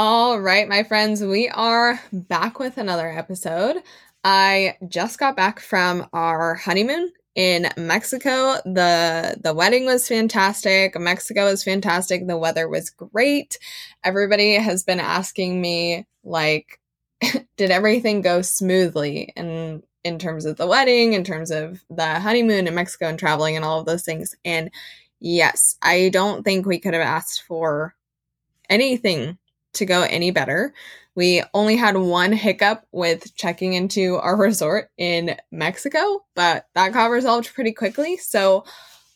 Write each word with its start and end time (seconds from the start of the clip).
All 0.00 0.38
right, 0.38 0.68
my 0.68 0.84
friends, 0.84 1.24
we 1.24 1.48
are 1.48 2.00
back 2.12 2.60
with 2.60 2.78
another 2.78 3.08
episode. 3.08 3.82
I 4.22 4.76
just 4.86 5.18
got 5.18 5.34
back 5.34 5.58
from 5.58 6.06
our 6.12 6.54
honeymoon 6.54 7.10
in 7.34 7.68
Mexico. 7.76 8.58
The 8.64 9.36
the 9.42 9.52
wedding 9.52 9.86
was 9.86 10.06
fantastic. 10.06 10.96
Mexico 10.96 11.46
was 11.46 11.64
fantastic. 11.64 12.28
The 12.28 12.38
weather 12.38 12.68
was 12.68 12.90
great. 12.90 13.58
Everybody 14.04 14.54
has 14.54 14.84
been 14.84 15.00
asking 15.00 15.60
me 15.60 16.06
like 16.22 16.78
did 17.56 17.72
everything 17.72 18.20
go 18.20 18.40
smoothly 18.40 19.32
and 19.34 19.82
in 20.04 20.20
terms 20.20 20.44
of 20.44 20.58
the 20.58 20.68
wedding, 20.68 21.14
in 21.14 21.24
terms 21.24 21.50
of 21.50 21.82
the 21.90 22.20
honeymoon 22.20 22.68
in 22.68 22.74
Mexico 22.76 23.08
and 23.08 23.18
traveling 23.18 23.56
and 23.56 23.64
all 23.64 23.80
of 23.80 23.86
those 23.86 24.04
things. 24.04 24.36
And 24.44 24.70
yes, 25.18 25.76
I 25.82 26.10
don't 26.10 26.44
think 26.44 26.66
we 26.66 26.78
could 26.78 26.94
have 26.94 27.02
asked 27.02 27.42
for 27.42 27.96
anything 28.70 29.38
to 29.78 29.86
go 29.86 30.02
any 30.02 30.30
better. 30.30 30.74
We 31.14 31.42
only 31.52 31.76
had 31.76 31.96
one 31.96 32.32
hiccup 32.32 32.86
with 32.92 33.34
checking 33.34 33.72
into 33.72 34.16
our 34.16 34.36
resort 34.40 34.90
in 34.96 35.36
Mexico, 35.50 36.24
but 36.34 36.66
that 36.74 36.92
got 36.92 37.10
resolved 37.10 37.54
pretty 37.54 37.72
quickly. 37.72 38.16
So 38.18 38.64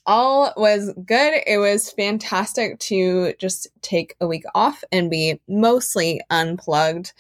all 0.05 0.53
was 0.57 0.93
good. 1.07 1.43
It 1.47 1.59
was 1.59 1.93
fantastic 1.93 2.79
to 2.81 3.35
just 3.39 3.69
take 3.83 4.17
a 4.21 4.27
week 4.27 4.45
off 4.55 4.83
and 4.91 5.11
be 5.11 5.41
mostly 5.49 6.21
unplugged. 6.31 7.13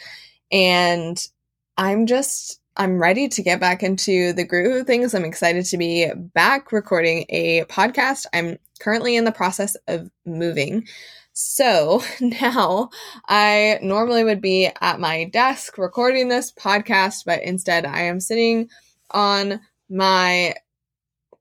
And 0.51 1.25
I'm 1.77 2.07
just 2.07 2.61
I'm 2.77 2.99
ready 2.99 3.29
to 3.29 3.43
get 3.43 3.61
back 3.61 3.83
into 3.83 4.33
the 4.33 4.45
groove 4.45 4.81
of 4.81 4.87
things. 4.87 5.15
I'm 5.15 5.27
excited 5.27 5.67
to 5.67 5.77
be 5.77 6.11
back 6.35 6.73
recording 6.73 7.27
a 7.29 7.65
podcast. 7.65 8.25
I'm 8.33 8.59
currently 8.81 9.15
in 9.15 9.25
the 9.25 9.33
process 9.33 9.77
of 9.89 10.11
moving. 10.25 10.89
So 11.33 12.03
now 12.21 12.91
I 13.27 13.79
normally 13.83 14.25
would 14.25 14.41
be 14.41 14.71
at 14.81 15.01
my 15.01 15.25
desk 15.25 15.79
recording 15.79 16.29
this 16.29 16.53
podcast, 16.53 17.25
but 17.25 17.43
instead 17.43 17.87
I 17.87 18.03
am 18.03 18.21
sitting 18.21 18.69
on 19.11 19.61
my 19.89 20.55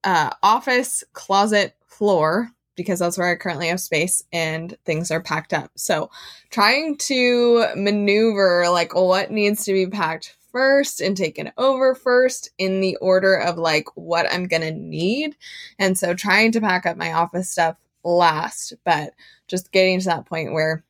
uh, 0.03 0.31
office 0.42 1.03
closet 1.14 1.75
floor 1.88 2.50
because 2.75 3.00
that's 3.00 3.17
where 3.17 3.30
I 3.30 3.36
currently 3.36 3.67
have 3.67 3.80
space 3.80 4.23
and 4.31 4.75
things 4.86 5.12
are 5.12 5.22
packed 5.22 5.53
up. 5.53 5.72
So 5.75 6.09
trying 6.50 6.97
to 7.00 7.67
maneuver 7.75 8.69
like 8.69 8.95
what 8.95 9.30
needs 9.30 9.66
to 9.66 9.73
be 9.73 9.88
packed 9.88 10.36
first 10.52 11.00
and 11.02 11.16
taken 11.16 11.52
over 11.58 11.95
first 11.95 12.50
in 12.58 12.81
the 12.81 12.95
order 12.97 13.36
of 13.36 13.58
like 13.58 13.86
what 13.95 14.25
I'm 14.31 14.47
going 14.47 14.64
to 14.64 14.72
need. 14.72 15.36
And 15.80 15.97
so 15.97 16.14
trying 16.14 16.52
to 16.53 16.62
pack 16.62 16.86
up 16.86 16.97
my 16.97 17.14
office 17.14 17.50
stuff 17.50 17.75
last, 18.03 18.73
but 18.85 19.13
just 19.47 19.71
getting 19.71 19.99
to 19.99 20.05
that 20.05 20.25
point 20.25 20.53
where 20.53 20.83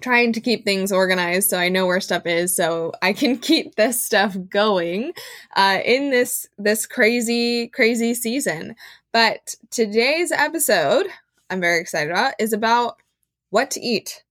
trying 0.00 0.32
to 0.32 0.40
keep 0.40 0.64
things 0.64 0.92
organized 0.92 1.50
so 1.50 1.58
I 1.58 1.68
know 1.68 1.86
where 1.86 2.00
stuff 2.00 2.24
is 2.26 2.54
so 2.54 2.92
I 3.02 3.12
can 3.12 3.38
keep 3.38 3.74
this 3.74 4.02
stuff 4.02 4.36
going 4.48 5.12
uh, 5.56 5.80
in 5.84 6.10
this 6.10 6.46
this 6.58 6.86
crazy 6.86 7.68
crazy 7.68 8.14
season. 8.14 8.76
But 9.12 9.54
today's 9.70 10.32
episode 10.32 11.06
I'm 11.50 11.60
very 11.60 11.80
excited 11.80 12.10
about 12.10 12.34
is 12.38 12.52
about 12.52 12.96
what 13.50 13.72
to 13.72 13.80
eat 13.80 14.24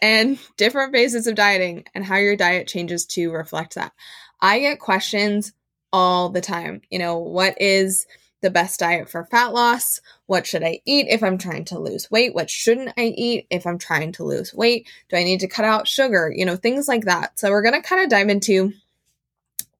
and 0.00 0.38
different 0.56 0.92
phases 0.92 1.26
of 1.26 1.34
dieting 1.34 1.84
and 1.94 2.04
how 2.04 2.16
your 2.16 2.36
diet 2.36 2.68
changes 2.68 3.04
to 3.06 3.30
reflect 3.30 3.74
that. 3.74 3.92
I 4.40 4.60
get 4.60 4.78
questions 4.78 5.52
all 5.92 6.28
the 6.28 6.40
time. 6.40 6.82
You 6.90 7.00
know, 7.00 7.18
what 7.18 7.60
is 7.60 8.06
the 8.40 8.50
best 8.50 8.80
diet 8.80 9.08
for 9.08 9.24
fat 9.24 9.52
loss? 9.52 10.00
What 10.26 10.46
should 10.46 10.62
I 10.62 10.80
eat 10.84 11.06
if 11.08 11.22
I'm 11.22 11.38
trying 11.38 11.64
to 11.66 11.78
lose 11.78 12.10
weight? 12.10 12.34
What 12.34 12.50
shouldn't 12.50 12.92
I 12.96 13.06
eat 13.16 13.46
if 13.50 13.66
I'm 13.66 13.78
trying 13.78 14.12
to 14.12 14.24
lose 14.24 14.54
weight? 14.54 14.86
Do 15.08 15.16
I 15.16 15.24
need 15.24 15.40
to 15.40 15.48
cut 15.48 15.64
out 15.64 15.88
sugar? 15.88 16.32
You 16.34 16.44
know, 16.46 16.56
things 16.56 16.88
like 16.88 17.04
that. 17.04 17.38
So 17.38 17.50
we're 17.50 17.62
going 17.62 17.80
to 17.80 17.86
kind 17.86 18.02
of 18.02 18.10
dive 18.10 18.28
into 18.28 18.72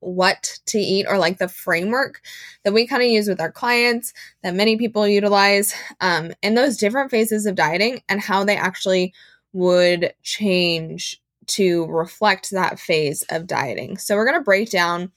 what 0.01 0.59
to 0.67 0.79
eat 0.79 1.07
or 1.09 1.19
like 1.19 1.39
the 1.39 1.49
framework 1.49 2.21
that 2.65 2.73
we 2.73 2.87
kind 2.87 3.03
of 3.03 3.09
use 3.09 3.29
with 3.29 3.41
our 3.41 3.51
clients 3.51 4.13
that 4.43 4.55
many 4.55 4.77
people 4.77 5.09
utilize 5.09 5.75
um, 6.01 6.33
in 6.43 6.55
those 6.55 6.77
different 6.77 7.11
phases 7.11 7.47
of 7.47 7.57
dieting 7.57 8.01
and 8.09 8.21
how 8.21 8.45
they 8.45 8.57
actually 8.57 9.13
would 9.53 10.13
change 10.23 11.21
to 11.47 11.87
reflect 11.87 12.51
that 12.51 12.79
phase 12.79 13.25
of 13.31 13.47
dieting. 13.47 13.97
So 13.97 14.15
we're 14.15 14.27
going 14.27 14.39
to 14.39 14.45
break 14.45 14.71
down 14.71 15.11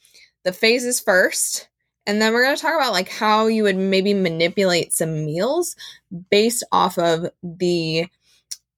the 0.43 0.53
phases 0.53 0.99
first 0.99 1.67
and 2.05 2.21
then 2.21 2.33
we're 2.33 2.43
going 2.43 2.55
to 2.55 2.61
talk 2.61 2.75
about 2.75 2.93
like 2.93 3.09
how 3.09 3.47
you 3.47 3.63
would 3.63 3.77
maybe 3.77 4.13
manipulate 4.13 4.93
some 4.93 5.25
meals 5.25 5.75
based 6.29 6.63
off 6.71 6.97
of 6.97 7.27
the 7.43 8.07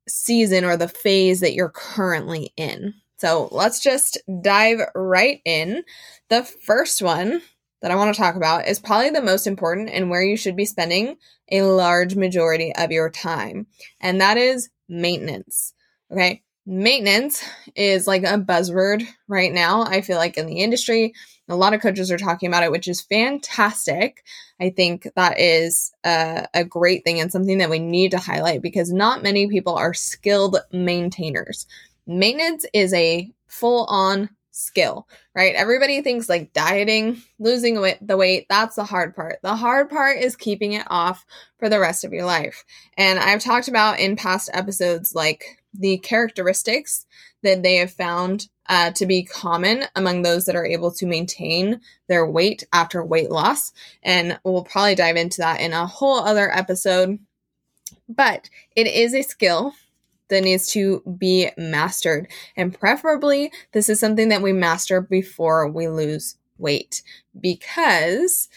season 0.07 0.65
or 0.65 0.77
the 0.77 0.87
phase 0.87 1.39
that 1.39 1.53
you're 1.53 1.69
currently 1.69 2.51
in. 2.57 2.93
So 3.17 3.47
let's 3.51 3.79
just 3.79 4.17
dive 4.41 4.79
right 4.95 5.39
in. 5.45 5.83
The 6.29 6.43
first 6.43 7.01
one 7.01 7.41
that 7.81 7.91
I 7.91 7.95
want 7.95 8.13
to 8.13 8.19
talk 8.19 8.35
about 8.35 8.67
is 8.67 8.79
probably 8.79 9.11
the 9.11 9.21
most 9.21 9.47
important 9.47 9.89
and 9.89 10.09
where 10.09 10.23
you 10.23 10.35
should 10.35 10.55
be 10.55 10.65
spending 10.65 11.17
a 11.51 11.61
large 11.61 12.15
majority 12.15 12.73
of 12.75 12.91
your 12.91 13.09
time, 13.09 13.67
and 13.99 14.21
that 14.21 14.37
is 14.37 14.69
maintenance. 14.89 15.73
Okay. 16.11 16.41
Maintenance 16.65 17.43
is 17.75 18.07
like 18.07 18.23
a 18.23 18.37
buzzword 18.37 19.05
right 19.27 19.51
now. 19.51 19.83
I 19.83 20.01
feel 20.01 20.17
like 20.17 20.37
in 20.37 20.45
the 20.45 20.59
industry, 20.59 21.13
a 21.49 21.55
lot 21.55 21.73
of 21.73 21.81
coaches 21.81 22.09
are 22.09 22.17
talking 22.17 22.47
about 22.47 22.63
it, 22.63 22.71
which 22.71 22.87
is 22.87 23.01
fantastic. 23.01 24.23
I 24.61 24.69
think 24.69 25.09
that 25.15 25.39
is 25.39 25.91
a, 26.05 26.47
a 26.53 26.63
great 26.63 27.03
thing 27.03 27.19
and 27.19 27.31
something 27.31 27.57
that 27.57 27.69
we 27.69 27.79
need 27.79 28.11
to 28.11 28.17
highlight 28.17 28.61
because 28.61 28.93
not 28.93 29.23
many 29.23 29.47
people 29.47 29.75
are 29.75 29.93
skilled 29.93 30.57
maintainers. 30.71 31.67
Maintenance 32.07 32.65
is 32.73 32.93
a 32.93 33.29
full 33.47 33.85
on 33.85 34.29
skill, 34.51 35.07
right? 35.35 35.55
Everybody 35.55 36.01
thinks 36.01 36.29
like 36.29 36.53
dieting, 36.53 37.21
losing 37.39 37.75
the 38.01 38.17
weight, 38.17 38.45
that's 38.47 38.75
the 38.75 38.83
hard 38.85 39.15
part. 39.15 39.39
The 39.41 39.55
hard 39.55 39.89
part 39.89 40.19
is 40.19 40.35
keeping 40.35 40.73
it 40.73 40.85
off 40.87 41.25
for 41.57 41.67
the 41.67 41.79
rest 41.79 42.05
of 42.05 42.13
your 42.13 42.25
life. 42.25 42.63
And 42.95 43.19
I've 43.19 43.41
talked 43.41 43.67
about 43.67 43.99
in 43.99 44.15
past 44.15 44.49
episodes 44.53 45.13
like 45.13 45.62
the 45.73 45.97
characteristics 45.97 47.05
that 47.41 47.63
they 47.63 47.75
have 47.75 47.91
found 47.91 48.47
uh, 48.69 48.91
to 48.91 49.05
be 49.05 49.23
common 49.23 49.85
among 49.95 50.21
those 50.21 50.45
that 50.45 50.55
are 50.55 50.65
able 50.65 50.91
to 50.91 51.05
maintain 51.05 51.81
their 52.07 52.25
weight 52.25 52.63
after 52.71 53.03
weight 53.03 53.29
loss. 53.29 53.73
And 54.01 54.39
we'll 54.43 54.63
probably 54.63 54.95
dive 54.95 55.17
into 55.17 55.41
that 55.41 55.59
in 55.59 55.73
a 55.73 55.85
whole 55.85 56.19
other 56.19 56.51
episode. 56.51 57.19
But 58.07 58.49
it 58.75 58.87
is 58.87 59.13
a 59.13 59.21
skill 59.21 59.73
that 60.29 60.43
needs 60.43 60.67
to 60.67 61.01
be 61.17 61.49
mastered. 61.57 62.27
And 62.55 62.77
preferably, 62.77 63.51
this 63.73 63.89
is 63.89 63.99
something 63.99 64.29
that 64.29 64.41
we 64.41 64.53
master 64.53 65.01
before 65.01 65.67
we 65.67 65.87
lose 65.87 66.37
weight 66.57 67.03
because, 67.39 68.47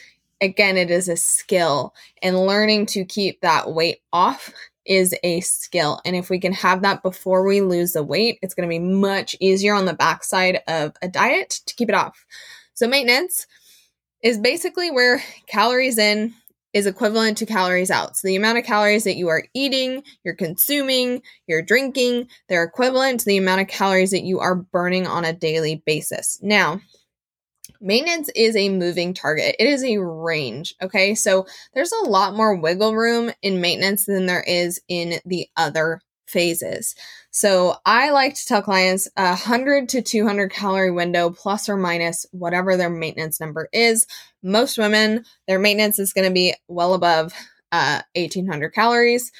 again, 0.41 0.77
it 0.77 0.91
is 0.91 1.09
a 1.09 1.17
skill. 1.17 1.95
And 2.23 2.47
learning 2.47 2.87
to 2.87 3.05
keep 3.05 3.41
that 3.41 3.73
weight 3.73 4.01
off 4.13 4.53
is 4.87 5.15
a 5.23 5.41
skill. 5.41 6.01
And 6.05 6.17
if 6.17 6.31
we 6.31 6.39
can 6.39 6.53
have 6.53 6.83
that 6.83 7.03
before 7.03 7.47
we 7.47 7.61
lose 7.61 7.93
the 7.93 8.03
weight, 8.03 8.39
it's 8.43 8.55
going 8.55 8.69
to 8.69 8.73
be 8.73 8.79
much 8.79 9.37
easier 9.41 9.75
on 9.75 9.85
the 9.85 9.95
backside 9.95 10.61
of 10.69 10.95
a 11.03 11.09
diet 11.09 11.61
to 11.67 11.75
keep 11.75 11.89
it 11.89 11.95
off. 11.95 12.25
So, 12.75 12.87
maintenance 12.87 13.47
is 14.23 14.39
basically 14.39 14.91
where 14.91 15.23
calories 15.47 15.99
in 15.99 16.35
is 16.77 16.87
equivalent 16.87 17.39
to 17.39 17.47
calories 17.47 17.91
out. 17.91 18.19
So 18.19 18.29
the 18.29 18.37
amount 18.37 18.59
of 18.59 18.65
calories 18.65 19.05
that 19.05 19.17
you 19.17 19.29
are 19.29 19.45
eating, 19.55 20.03
you're 20.25 20.35
consuming, 20.35 21.23
you're 21.47 21.63
drinking, 21.63 22.29
they're 22.51 22.65
equivalent 22.65 23.21
to 23.21 23.27
the 23.27 23.39
amount 23.39 23.63
of 23.63 23.69
calories 23.69 24.11
that 24.11 24.25
you 24.25 24.41
are 24.41 24.55
burning 24.55 25.07
on 25.07 25.25
a 25.25 25.33
daily 25.33 25.83
basis. 25.87 26.39
Now, 26.43 26.83
maintenance 27.81 28.31
is 28.35 28.57
a 28.57 28.69
moving 28.69 29.15
target. 29.15 29.57
It 29.59 29.67
is 29.69 29.85
a 29.85 29.99
range, 29.99 30.75
okay? 30.83 31.15
So 31.15 31.47
there's 31.75 31.93
a 31.93 32.09
lot 32.09 32.35
more 32.35 32.55
wiggle 32.55 32.95
room 32.95 33.33
in 33.43 33.61
maintenance 33.61 34.07
than 34.07 34.27
there 34.27 34.45
is 34.47 34.81
in 34.89 35.21
the 35.25 35.49
other 35.57 36.01
phases. 36.27 36.95
So 37.31 37.77
I 37.85 38.11
like 38.11 38.35
to 38.35 38.47
tell 38.47 38.63
clients 38.63 39.09
a 39.17 39.29
100 39.29 39.89
to 39.91 40.03
200 40.03 40.51
calorie 40.51 40.91
window 40.91 41.31
plus 41.31 41.69
or 41.69 41.77
minus 41.77 42.27
whatever 42.33 42.77
their 42.77 42.91
maintenance 42.91 43.41
number 43.41 43.69
is. 43.73 44.07
Most 44.43 44.79
women, 44.79 45.25
their 45.47 45.59
maintenance 45.59 45.99
is 45.99 46.13
going 46.13 46.27
to 46.27 46.35
be 46.35 46.55
well 46.67 46.95
above 46.95 47.33
uh, 47.73 48.03
1800 48.15 48.71
calories. 48.71 49.33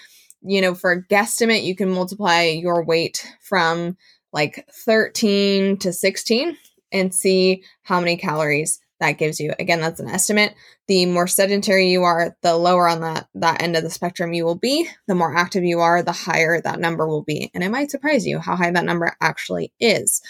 You 0.43 0.61
know, 0.61 0.75
for 0.75 0.93
a 0.93 1.03
guesstimate, 1.03 1.65
you 1.65 1.75
can 1.75 1.91
multiply 1.91 2.43
your 2.43 2.85
weight 2.85 3.27
from 3.41 3.97
like 4.33 4.69
13 4.71 5.79
to 5.79 5.93
16 5.93 6.57
and 6.97 7.15
see 7.15 7.63
how 7.83 8.01
many 8.01 8.17
calories 8.17 8.81
that 9.01 9.19
gives 9.19 9.41
you. 9.41 9.53
Again, 9.59 9.81
that's 9.81 10.01
an 10.01 10.09
estimate. 10.09 10.55
The 10.89 11.07
more 11.07 11.27
sedentary 11.27 11.91
you 11.91 12.03
are, 12.05 12.37
the 12.43 12.57
lower 12.57 12.89
on 12.89 13.01
that, 13.01 13.29
that 13.35 13.63
end 13.63 13.77
of 13.77 13.83
the 13.83 13.91
spectrum 13.91 14.33
you 14.33 14.45
will 14.45 14.55
be. 14.57 14.89
The 15.07 15.15
more 15.15 15.37
active 15.37 15.65
you 15.65 15.81
are, 15.81 16.03
the 16.03 16.13
higher 16.13 16.61
that 16.61 16.81
number 16.81 17.07
will 17.07 17.23
be. 17.23 17.51
And 17.55 17.63
it 17.63 17.71
might 17.71 17.91
surprise 17.91 18.27
you 18.27 18.39
how 18.39 18.57
high 18.57 18.71
that 18.71 18.85
number 18.85 19.15
actually 19.21 19.73
is. 19.79 20.23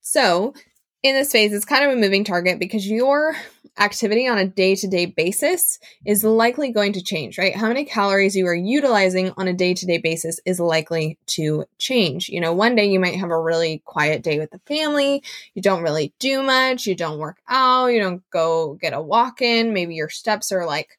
So, 0.00 0.54
in 1.02 1.14
this 1.14 1.32
phase, 1.32 1.52
it's 1.52 1.64
kind 1.64 1.84
of 1.84 1.92
a 1.92 2.00
moving 2.00 2.24
target 2.24 2.58
because 2.58 2.88
your 2.88 3.36
activity 3.78 4.28
on 4.28 4.38
a 4.38 4.46
day 4.46 4.74
to 4.76 4.86
day 4.86 5.06
basis 5.06 5.78
is 6.04 6.24
likely 6.24 6.72
going 6.72 6.92
to 6.92 7.02
change, 7.02 7.38
right? 7.38 7.56
How 7.56 7.68
many 7.68 7.84
calories 7.84 8.36
you 8.36 8.46
are 8.46 8.54
utilizing 8.54 9.32
on 9.36 9.48
a 9.48 9.52
day 9.52 9.74
to 9.74 9.86
day 9.86 9.98
basis 9.98 10.40
is 10.44 10.60
likely 10.60 11.18
to 11.28 11.64
change. 11.78 12.28
You 12.28 12.40
know, 12.40 12.52
one 12.52 12.74
day 12.74 12.86
you 12.86 13.00
might 13.00 13.16
have 13.16 13.30
a 13.30 13.40
really 13.40 13.82
quiet 13.84 14.22
day 14.22 14.38
with 14.38 14.50
the 14.50 14.60
family. 14.66 15.22
You 15.54 15.62
don't 15.62 15.82
really 15.82 16.12
do 16.18 16.42
much. 16.42 16.86
You 16.86 16.94
don't 16.94 17.18
work 17.18 17.38
out. 17.48 17.86
You 17.86 18.00
don't 18.00 18.22
go 18.30 18.74
get 18.74 18.92
a 18.92 19.00
walk 19.00 19.40
in. 19.40 19.72
Maybe 19.72 19.94
your 19.94 20.10
steps 20.10 20.52
are 20.52 20.66
like, 20.66 20.98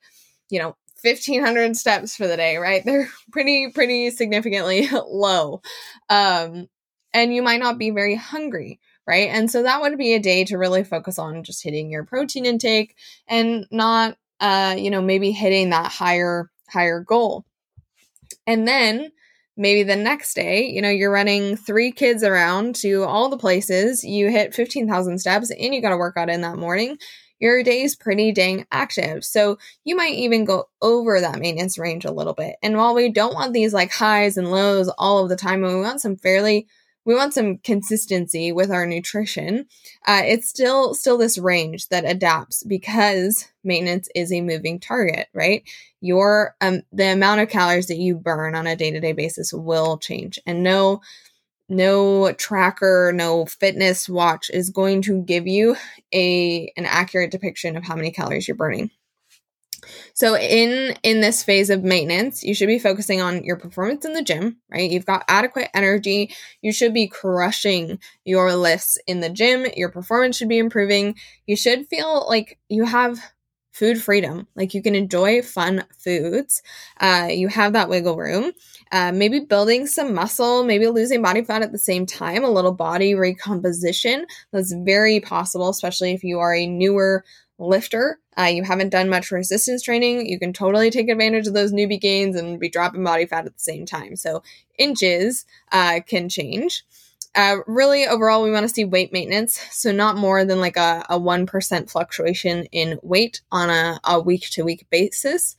you 0.50 0.60
know, 0.60 0.76
1500 1.04 1.76
steps 1.76 2.16
for 2.16 2.28
the 2.28 2.38
day, 2.38 2.58
right? 2.58 2.84
They're 2.86 3.10
pretty, 3.32 3.70
pretty 3.72 4.10
significantly 4.10 4.88
low. 5.08 5.62
Um, 6.10 6.68
and 7.14 7.34
you 7.34 7.44
might 7.44 7.60
not 7.60 7.78
be 7.78 7.92
very 7.92 8.16
hungry 8.16 8.80
right? 9.08 9.30
And 9.30 9.50
so 9.50 9.64
that 9.64 9.82
would 9.82 9.98
be 9.98 10.14
a 10.14 10.20
day 10.20 10.44
to 10.46 10.58
really 10.58 10.84
focus 10.84 11.20
on 11.20 11.44
just 11.44 11.64
hitting 11.64 11.92
your 11.92 12.06
protein 12.06 12.46
intake 12.46 12.96
and 13.28 13.68
not 13.72 14.18
uh, 14.44 14.76
you 14.78 14.90
know, 14.92 15.02
maybe 15.02 15.32
hitting 15.32 15.70
that 15.70 15.90
higher 15.90 16.52
higher 16.68 17.00
goal. 17.00 17.46
And 18.46 18.68
then 18.68 19.12
maybe 19.56 19.84
the 19.84 19.96
next 19.96 20.34
day, 20.34 20.66
you 20.66 20.82
know, 20.82 20.90
you're 20.90 21.12
running 21.12 21.56
three 21.56 21.94
kids 21.94 22.24
around 22.24 22.76
to 22.76 23.04
all 23.04 23.30
the 23.30 23.38
places, 23.38 24.04
you 24.04 24.30
hit 24.30 24.54
15,000 24.54 25.18
steps 25.20 25.50
and 25.50 25.74
you 25.74 25.82
got 25.82 25.90
to 25.90 25.98
work 25.98 26.18
out 26.18 26.30
in 26.30 26.42
that 26.42 26.58
morning. 26.58 26.98
Your 27.40 27.64
day 27.64 27.84
is 27.84 27.96
pretty 27.96 28.34
dang 28.34 28.66
active. 28.70 29.24
So 29.24 29.60
you 29.86 29.96
might 29.96 30.16
even 30.16 30.44
go 30.44 30.66
over 30.82 31.22
that 31.22 31.40
maintenance 31.40 31.78
range 31.78 32.04
a 32.04 32.12
little 32.12 32.34
bit. 32.34 32.56
And 32.62 32.76
while 32.76 32.94
we 32.94 33.10
don't 33.10 33.34
want 33.34 33.54
these 33.54 33.74
like 33.74 33.94
highs 33.94 34.36
and 34.36 34.52
lows 34.52 34.90
all 34.98 35.24
of 35.24 35.30
the 35.30 35.36
time, 35.38 35.62
we 35.62 35.76
want 35.76 36.02
some 36.02 36.18
fairly 36.18 36.68
we 37.06 37.16
want 37.16 37.34
some 37.34 37.58
consistency 37.58 38.52
with 38.52 38.72
our 38.72 38.86
nutrition. 38.86 39.66
Uh, 40.08 40.22
it's 40.24 40.50
still 40.50 40.94
still 40.94 41.18
this 41.18 41.38
range 41.38 41.90
that 41.90 42.06
adapts 42.06 42.64
because 42.64 43.48
maintenance 43.64 44.10
is 44.16 44.32
a 44.32 44.42
moving 44.42 44.80
target 44.80 45.28
right? 45.34 45.64
Your 46.02 46.56
um 46.62 46.82
the 46.92 47.12
amount 47.12 47.42
of 47.42 47.50
calories 47.50 47.88
that 47.88 47.98
you 47.98 48.16
burn 48.16 48.56
on 48.56 48.68
a 48.68 48.76
day-to-day 48.76 49.14
basis 49.14 49.54
will 49.54 49.98
change 49.98 50.40
and 50.46 50.64
no 50.64 51.02
no 51.70 52.34
tracker 52.34 53.12
no 53.16 53.46
fitness 53.46 54.10
watch 54.10 54.50
is 54.50 54.70
going 54.70 55.02
to 55.02 55.22
give 55.24 55.48
you 55.48 55.76
a 56.14 56.72
an 56.78 56.86
accurate 56.86 57.32
depiction 57.32 57.78
of 57.78 57.84
how 57.84 57.96
many 57.96 58.12
calories 58.12 58.48
you're 58.48 58.58
burning 58.58 58.92
so 60.14 60.38
in 60.38 60.96
in 61.04 61.22
this 61.22 61.44
phase 61.44 61.70
of 61.70 61.84
maintenance, 61.84 62.44
you 62.44 62.54
should 62.54 62.68
be 62.68 62.80
focusing 62.80 63.22
on 63.22 63.44
your 63.44 63.58
performance 63.58 64.06
in 64.06 64.14
the 64.14 64.24
gym, 64.24 64.58
right? 64.72 64.90
You've 64.90 65.06
got 65.06 65.26
adequate 65.28 65.70
energy. 65.74 66.34
You 66.62 66.72
should 66.72 66.94
be 66.94 67.08
crushing 67.08 68.00
your 68.26 68.56
lifts 68.56 68.98
in 69.08 69.20
the 69.20 69.30
gym. 69.30 69.66
Your 69.76 69.90
performance 69.90 70.38
should 70.38 70.50
be 70.50 70.60
improving. 70.60 71.16
You 71.48 71.56
should 71.56 71.88
feel 71.88 72.26
like 72.28 72.60
you 72.70 72.86
have 72.86 73.20
food 73.74 74.02
freedom. 74.02 74.48
Like 74.56 74.74
you 74.74 74.82
can 74.82 74.96
enjoy 74.96 75.42
fun 75.42 75.84
foods. 75.98 76.62
Uh, 77.00 77.30
you 77.32 77.48
have 77.48 77.74
that 77.74 77.90
wiggle 77.90 78.16
room. 78.16 78.52
Uh, 78.92 79.12
maybe 79.12 79.40
building 79.40 79.88
some 79.88 80.14
muscle, 80.14 80.64
maybe 80.64 80.88
losing 80.88 81.22
body 81.24 81.44
fat 81.44 81.64
at 81.64 81.72
the 81.72 81.80
same 81.80 82.06
time, 82.06 82.44
a 82.44 82.52
little 82.52 82.72
body 82.72 83.16
recomposition. 83.16 84.28
That's 84.52 84.72
very 84.72 85.20
possible, 85.20 85.70
especially 85.70 86.14
if 86.14 86.24
you 86.24 86.40
are 86.40 86.54
a 86.54 86.68
newer 86.68 87.26
lifter, 87.60 88.20
uh, 88.38 88.44
you 88.44 88.64
haven't 88.64 88.90
done 88.90 89.10
much 89.10 89.32
resistance 89.32 89.84
training, 89.84 90.28
you 90.28 90.40
can 90.40 90.54
totally 90.54 90.90
take 90.90 91.10
advantage 91.10 91.48
of 91.48 91.54
those 91.54 91.72
newbie 91.72 92.00
gains 92.00 92.36
and 92.36 92.60
be 92.60 92.70
dropping 92.70 93.04
body 93.04 93.26
fat 93.26 93.46
at 93.46 93.54
the 93.54 93.60
same 93.60 93.86
time. 93.86 94.16
So 94.16 94.44
inches 94.78 95.46
uh, 95.72 96.00
can 96.06 96.30
change. 96.30 96.84
Uh, 97.36 97.58
really, 97.66 98.06
overall, 98.06 98.44
we 98.44 98.52
want 98.52 98.68
to 98.68 98.74
see 98.74 98.86
weight 98.86 99.12
maintenance. 99.12 99.60
So 99.72 99.92
not 99.92 100.18
more 100.18 100.46
than 100.46 100.60
like 100.60 100.78
a, 100.78 101.04
a 101.10 101.20
1% 101.20 101.90
fluctuation 101.90 102.66
in 102.66 103.00
weight 103.02 103.42
on 103.52 103.70
a, 104.04 104.20
week 104.20 104.50
to 104.52 104.64
week 104.64 104.86
basis. 104.90 105.56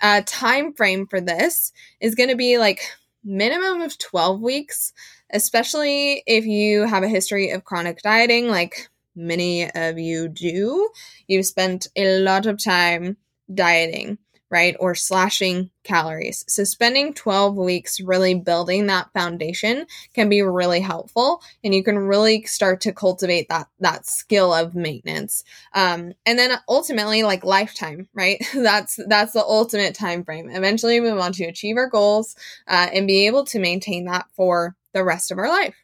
Uh, 0.00 0.22
time 0.26 0.72
frame 0.72 1.06
for 1.06 1.20
this 1.20 1.72
is 2.00 2.16
going 2.16 2.28
to 2.28 2.36
be 2.36 2.58
like 2.58 2.80
minimum 3.22 3.82
of 3.82 3.96
12 3.98 4.40
weeks, 4.40 4.92
especially 5.32 6.24
if 6.26 6.44
you 6.44 6.86
have 6.86 7.04
a 7.04 7.08
history 7.08 7.50
of 7.50 7.64
chronic 7.64 8.02
dieting, 8.02 8.48
like 8.48 8.90
many 9.14 9.70
of 9.70 9.98
you 9.98 10.28
do, 10.28 10.90
you've 11.26 11.46
spent 11.46 11.86
a 11.96 12.18
lot 12.20 12.46
of 12.46 12.62
time 12.62 13.16
dieting, 13.52 14.18
right? 14.50 14.76
Or 14.78 14.94
slashing 14.94 15.70
calories. 15.82 16.44
So 16.46 16.64
spending 16.64 17.14
12 17.14 17.56
weeks 17.56 18.00
really 18.00 18.34
building 18.34 18.86
that 18.86 19.10
foundation 19.12 19.86
can 20.14 20.28
be 20.28 20.42
really 20.42 20.80
helpful 20.80 21.42
and 21.64 21.74
you 21.74 21.82
can 21.82 21.98
really 21.98 22.44
start 22.44 22.82
to 22.82 22.92
cultivate 22.92 23.48
that 23.48 23.68
that 23.80 24.06
skill 24.06 24.52
of 24.52 24.74
maintenance. 24.74 25.42
Um, 25.74 26.12
and 26.26 26.38
then 26.38 26.58
ultimately 26.68 27.22
like 27.22 27.44
lifetime, 27.44 28.08
right? 28.14 28.44
that's 28.54 28.98
that's 29.08 29.32
the 29.32 29.44
ultimate 29.44 29.94
time 29.94 30.24
frame. 30.24 30.50
Eventually 30.50 31.00
we 31.00 31.12
want 31.12 31.34
to 31.36 31.44
achieve 31.44 31.76
our 31.76 31.88
goals 31.88 32.36
uh, 32.68 32.88
and 32.92 33.06
be 33.06 33.26
able 33.26 33.44
to 33.46 33.58
maintain 33.58 34.04
that 34.04 34.26
for 34.34 34.76
the 34.92 35.04
rest 35.04 35.30
of 35.30 35.38
our 35.38 35.48
life. 35.48 35.81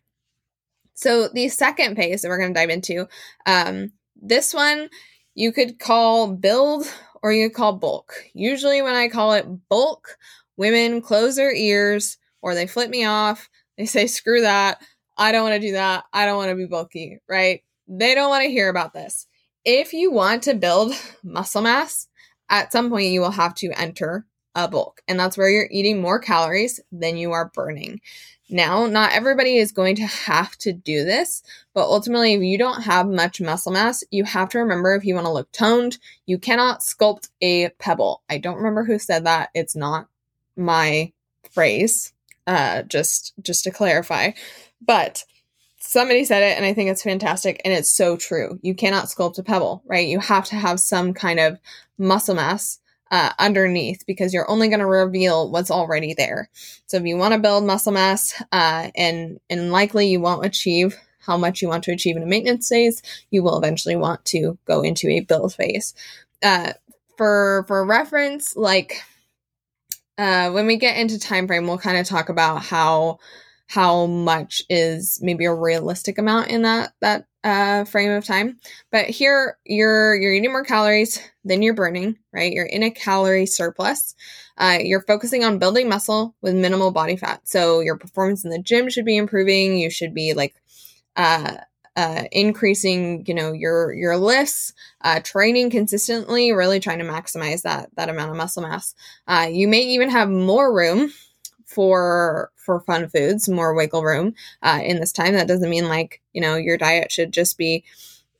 So 0.99 1.29
the 1.29 1.49
second 1.49 1.95
phase 1.95 2.23
that 2.23 2.29
we're 2.29 2.39
going 2.39 2.53
to 2.53 2.59
dive 2.59 2.71
into, 2.71 3.07
um, 3.47 3.93
this 4.21 4.53
one 4.53 4.91
you 5.33 5.53
could 5.53 5.79
call 5.79 6.27
build 6.27 6.93
or 7.23 7.33
you 7.33 7.49
could 7.49 7.57
call 7.57 7.75
bulk. 7.75 8.15
Usually 8.35 8.83
when 8.83 8.97
I 8.97 9.07
call 9.07 9.35
it 9.35 9.47
bulk, 9.69 10.19
women 10.57 11.01
close 11.01 11.37
their 11.37 11.55
ears 11.55 12.19
or 12.43 12.57
they 12.57 12.67
flip 12.67 12.91
me 12.91 13.05
off. 13.05 13.49
They 13.77 13.87
say, 13.87 14.09
screw 14.09 14.41
that. 14.41 14.83
I 15.17 15.31
don't 15.31 15.49
want 15.49 15.55
to 15.55 15.69
do 15.69 15.75
that. 15.75 16.03
I 16.13 16.27
don't 16.27 16.37
want 16.37 16.51
to 16.51 16.57
be 16.57 16.67
bulky, 16.67 17.21
right? 17.29 17.63
They 17.87 18.17
don't 18.17 18.31
want 18.31 18.43
to 18.43 18.51
hear 18.51 18.69
about 18.69 18.93
this. 18.93 19.29
If 19.65 19.93
you 19.93 20.11
want 20.11 20.43
to 20.45 20.55
build 20.55 20.95
muscle 21.23 21.63
mass, 21.63 22.09
at 22.51 22.73
some 22.73 22.91
point 22.91 23.07
you 23.07 23.21
will 23.21 23.31
have 23.31 23.55
to 23.57 23.71
enter 23.81 24.27
a 24.57 24.67
bulk. 24.67 25.01
And 25.07 25.21
that's 25.21 25.39
where 25.39 25.49
you're 25.49 25.69
eating 25.71 26.01
more 26.01 26.19
calories 26.19 26.81
than 26.91 27.17
you 27.17 27.31
are 27.31 27.53
burning. 27.55 28.01
Now, 28.51 28.87
not 28.87 29.13
everybody 29.13 29.59
is 29.59 29.73
going 29.73 29.97
to 29.97 30.07
have 30.07 30.57
to 30.59 30.73
do 30.73 31.05
this, 31.05 31.43
but 31.75 31.85
ultimately, 31.85 32.35
if 32.35 32.43
you 32.43 32.57
don't 32.57 32.83
have 32.83 33.07
much 33.07 33.41
muscle 33.41 33.73
mass, 33.73 34.03
you 34.11 34.25
have 34.25 34.49
to 34.51 34.59
remember 34.59 34.95
if 34.95 35.05
you 35.05 35.15
want 35.15 35.27
to 35.27 35.33
look 35.33 35.53
toned, 35.53 35.99
you 36.25 36.39
cannot 36.39 36.81
sculpt 36.81 37.29
a 37.43 37.69
pebble. 37.71 38.23
I 38.31 38.39
don't 38.39 38.57
remember 38.57 38.85
who 38.85 38.99
said 38.99 39.25
that. 39.25 39.51
It's 39.55 39.77
not 39.77 40.09
my 40.57 41.13
phrase. 41.51 42.13
Uh, 42.47 42.81
just 42.83 43.35
just 43.43 43.65
to 43.65 43.71
clarify, 43.71 44.31
but 44.81 45.25
somebody 45.79 46.25
said 46.25 46.43
it 46.43 46.57
and 46.57 46.65
I 46.65 46.73
think 46.73 46.89
it's 46.91 47.03
fantastic 47.03 47.61
and 47.65 47.75
it's 47.75 47.91
so 47.91 48.17
true. 48.17 48.59
You 48.63 48.75
cannot 48.75 49.07
sculpt 49.07 49.39
a 49.39 49.43
pebble, 49.43 49.83
right? 49.87 50.09
You 50.09 50.19
have 50.19 50.47
to 50.47 50.57
have 50.57 50.81
some 50.81 51.13
kind 51.13 51.39
of 51.41 51.59
muscle 51.99 52.35
mass 52.35 52.81
uh, 53.11 53.33
underneath 53.39 54.05
because 54.07 54.35
you're 54.35 54.51
only 54.51 54.69
going 54.69 54.81
to 54.81 54.87
reveal 54.87 55.51
what's 55.51 55.71
already 55.71 56.15
there. 56.15 56.51
So 56.87 56.97
if 56.97 57.05
you 57.05 57.17
want 57.17 57.35
to 57.35 57.41
build 57.41 57.65
muscle 57.65 57.93
mass, 57.93 58.41
uh, 58.53 58.91
and 58.97 59.41
and 59.49 59.73
likely 59.73 60.09
you 60.09 60.21
won't 60.21 60.47
achieve 60.47 60.97
how 61.21 61.37
much 61.37 61.61
you 61.61 61.69
want 61.69 61.85
to 61.85 61.93
achieve 61.93 62.17
in 62.17 62.23
a 62.23 62.27
maintenance 62.27 62.69
phase, 62.69 63.03
you 63.31 63.43
will 63.43 63.59
eventually 63.59 63.97
want 63.97 64.25
to 64.27 64.59
go 64.67 64.83
into 64.83 65.09
a 65.09 65.21
build 65.21 65.55
phase. 65.55 65.95
Uh, 66.43 66.73
for 67.17 67.65
for 67.67 67.85
reference, 67.85 68.57
like 68.57 69.03
uh, 70.17 70.51
when 70.51 70.67
we 70.67 70.77
get 70.77 70.97
into 70.97 71.19
time 71.19 71.47
frame, 71.47 71.67
we'll 71.67 71.79
kind 71.79 71.99
of 71.99 72.07
talk 72.07 72.29
about 72.29 72.63
how 72.63 73.19
how 73.69 74.07
much 74.07 74.63
is 74.71 75.21
maybe 75.23 75.45
a 75.45 75.55
realistic 75.55 76.19
amount 76.19 76.49
in 76.49 76.63
that 76.63 76.93
that 77.01 77.27
uh, 77.49 77.85
frame 77.85 78.13
of 78.13 78.25
time. 78.25 78.59
But 78.93 79.07
here 79.07 79.57
you're 79.65 80.15
you're 80.15 80.33
eating 80.33 80.53
more 80.53 80.65
calories 80.65 81.21
than 81.45 81.63
you're 81.63 81.75
burning, 81.75 82.19
right? 82.33 82.53
You're 82.53 82.67
in 82.67 82.83
a 82.83 82.91
calorie 82.91 83.47
surplus. 83.47 84.15
Uh, 84.59 84.79
you're 84.83 85.03
focusing 85.03 85.45
on 85.45 85.59
building 85.59 85.89
muscle 85.89 86.35
with 86.43 86.55
minimal 86.55 86.91
body 86.91 87.17
fat. 87.17 87.41
So 87.49 87.81
your 87.81 87.97
performance 87.97 88.45
in 88.45 88.51
the 88.51 88.59
gym 88.59 88.91
should 88.91 89.05
be 89.05 89.17
improving. 89.17 89.79
You 89.79 89.91
should 89.91 90.13
be 90.13 90.35
like 90.35 90.55
uh, 91.17 91.57
uh, 91.97 92.25
increasing, 92.31 93.25
you 93.27 93.35
know, 93.35 93.53
your 93.53 93.93
your 93.93 94.17
lifts, 94.17 94.75
uh, 95.01 95.21
training 95.21 95.71
consistently, 95.71 96.53
really 96.53 96.81
trying 96.81 96.99
to 96.99 97.05
maximize 97.05 97.63
that 97.63 97.89
that 97.97 98.11
amount 98.11 98.31
of 98.31 98.37
muscle 98.37 98.63
mass. 98.63 98.95
Uh, 99.27 99.49
you 99.51 99.67
may 99.69 99.81
even 99.81 100.11
have 100.11 100.29
more 100.29 100.73
room 100.73 101.13
for 101.69 102.51
for 102.57 102.81
fun 102.81 103.09
foods, 103.09 103.49
more 103.49 103.75
wiggle 103.75 104.03
room 104.03 104.35
uh, 104.63 104.81
in 104.83 105.01
this 105.01 105.13
time. 105.13 105.35
That 105.35 105.49
doesn't 105.49 105.71
mean 105.71 105.89
like 105.89 106.23
you 106.33 106.41
know 106.41 106.57
your 106.57 106.79
diet 106.79 107.13
should 107.13 107.33
just 107.33 107.59
be 107.59 107.85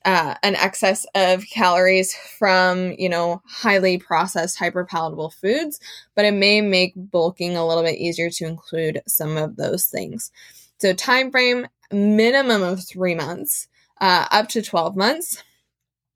uh, 0.05 0.35
an 0.43 0.57
excess 0.57 1.07
of 1.15 1.45
calories 1.47 2.15
from 2.39 2.93
you 2.99 3.09
know 3.09 3.43
highly 3.47 3.99
processed, 3.99 4.59
hyper 4.59 4.85
palatable 4.85 5.31
foods, 5.31 5.79
but 6.15 6.25
it 6.25 6.33
may 6.33 6.61
make 6.63 6.95
bulking 6.97 7.57
a 7.57 7.67
little 7.67 7.83
bit 7.83 7.99
easier 7.99 8.31
to 8.31 8.47
include 8.47 9.03
some 9.07 9.37
of 9.37 9.57
those 9.57 9.87
things. 9.87 10.33
So 10.79 10.95
time 10.95 11.31
frame 11.31 11.67
minimum 11.93 12.63
of 12.63 12.87
three 12.87 13.15
months, 13.15 13.69
uh, 14.01 14.27
up 14.31 14.49
to 14.51 14.63
twelve 14.63 14.97
months. 14.97 15.45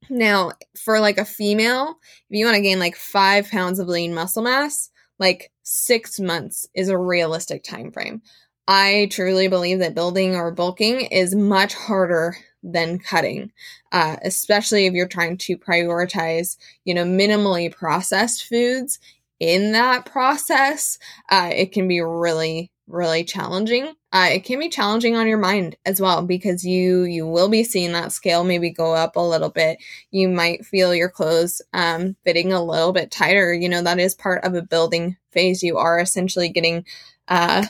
Now, 0.09 0.51
for 0.83 0.99
like 0.99 1.17
a 1.17 1.25
female, 1.25 1.99
if 2.29 2.37
you 2.37 2.45
want 2.45 2.55
to 2.55 2.61
gain 2.61 2.79
like 2.79 2.95
five 2.95 3.49
pounds 3.49 3.79
of 3.79 3.87
lean 3.87 4.13
muscle 4.13 4.43
mass, 4.43 4.89
like 5.19 5.51
six 5.63 6.19
months 6.19 6.67
is 6.73 6.89
a 6.89 6.97
realistic 6.97 7.63
time 7.63 7.91
frame. 7.91 8.21
I 8.67 9.09
truly 9.11 9.47
believe 9.47 9.79
that 9.79 9.95
building 9.95 10.35
or 10.35 10.51
bulking 10.51 11.01
is 11.01 11.35
much 11.35 11.73
harder 11.73 12.37
than 12.63 12.99
cutting, 12.99 13.51
uh, 13.91 14.15
especially 14.23 14.85
if 14.85 14.93
you're 14.93 15.07
trying 15.07 15.37
to 15.37 15.57
prioritize, 15.57 16.57
you 16.85 16.93
know, 16.93 17.03
minimally 17.03 17.71
processed 17.73 18.45
foods 18.45 18.99
in 19.39 19.73
that 19.73 20.05
process. 20.05 20.97
Uh, 21.29 21.49
it 21.53 21.73
can 21.73 21.87
be 21.89 21.99
really 21.99 22.71
really 22.87 23.23
challenging. 23.23 23.93
Uh, 24.11 24.29
it 24.31 24.43
can 24.43 24.59
be 24.59 24.69
challenging 24.69 25.15
on 25.15 25.27
your 25.27 25.37
mind 25.37 25.75
as 25.85 25.99
well 25.99 26.21
because 26.21 26.65
you 26.65 27.03
you 27.03 27.27
will 27.27 27.49
be 27.49 27.63
seeing 27.63 27.93
that 27.93 28.11
scale 28.11 28.43
maybe 28.43 28.69
go 28.69 28.93
up 28.93 29.15
a 29.15 29.19
little 29.19 29.49
bit. 29.49 29.77
You 30.11 30.29
might 30.29 30.65
feel 30.65 30.93
your 30.93 31.09
clothes 31.09 31.61
um, 31.73 32.15
fitting 32.23 32.53
a 32.53 32.63
little 32.63 32.93
bit 32.93 33.11
tighter. 33.11 33.53
You 33.53 33.69
know 33.69 33.81
that 33.81 33.99
is 33.99 34.15
part 34.15 34.43
of 34.43 34.53
a 34.55 34.61
building 34.61 35.17
phase. 35.31 35.63
You 35.63 35.77
are 35.77 35.99
essentially 35.99 36.49
getting. 36.49 36.85
Uh, 37.27 37.65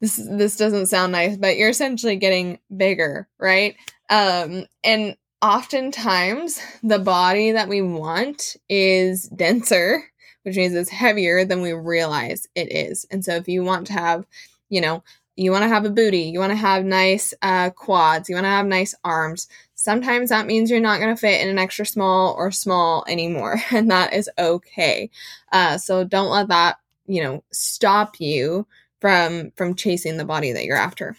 this 0.00 0.16
this 0.16 0.56
doesn't 0.56 0.86
sound 0.86 1.12
nice, 1.12 1.36
but 1.36 1.56
you're 1.56 1.68
essentially 1.68 2.16
getting 2.16 2.58
bigger, 2.74 3.28
right? 3.38 3.76
Um, 4.08 4.64
and 4.82 5.16
oftentimes 5.42 6.60
the 6.82 6.98
body 6.98 7.52
that 7.52 7.68
we 7.68 7.80
want 7.82 8.56
is 8.68 9.28
denser 9.28 10.09
which 10.42 10.56
means 10.56 10.74
it's 10.74 10.90
heavier 10.90 11.44
than 11.44 11.62
we 11.62 11.72
realize 11.72 12.46
it 12.54 12.72
is. 12.72 13.06
And 13.10 13.24
so 13.24 13.34
if 13.34 13.48
you 13.48 13.62
want 13.62 13.86
to 13.88 13.92
have, 13.92 14.26
you 14.68 14.80
know, 14.80 15.02
you 15.36 15.50
want 15.50 15.62
to 15.62 15.68
have 15.68 15.84
a 15.84 15.90
booty, 15.90 16.24
you 16.24 16.38
want 16.38 16.52
to 16.52 16.56
have 16.56 16.84
nice 16.84 17.32
uh, 17.40 17.70
quads, 17.70 18.28
you 18.28 18.34
want 18.34 18.44
to 18.44 18.50
have 18.50 18.66
nice 18.66 18.94
arms. 19.04 19.48
Sometimes 19.74 20.28
that 20.28 20.46
means 20.46 20.70
you're 20.70 20.80
not 20.80 21.00
going 21.00 21.14
to 21.14 21.20
fit 21.20 21.40
in 21.40 21.48
an 21.48 21.58
extra 21.58 21.86
small 21.86 22.34
or 22.34 22.50
small 22.50 23.04
anymore, 23.08 23.60
and 23.70 23.90
that 23.90 24.12
is 24.12 24.28
okay. 24.38 25.10
Uh, 25.50 25.78
so 25.78 26.04
don't 26.04 26.30
let 26.30 26.48
that, 26.48 26.76
you 27.06 27.22
know, 27.22 27.42
stop 27.50 28.20
you 28.20 28.66
from 29.00 29.50
from 29.56 29.74
chasing 29.74 30.18
the 30.18 30.26
body 30.26 30.52
that 30.52 30.64
you're 30.64 30.76
after. 30.76 31.16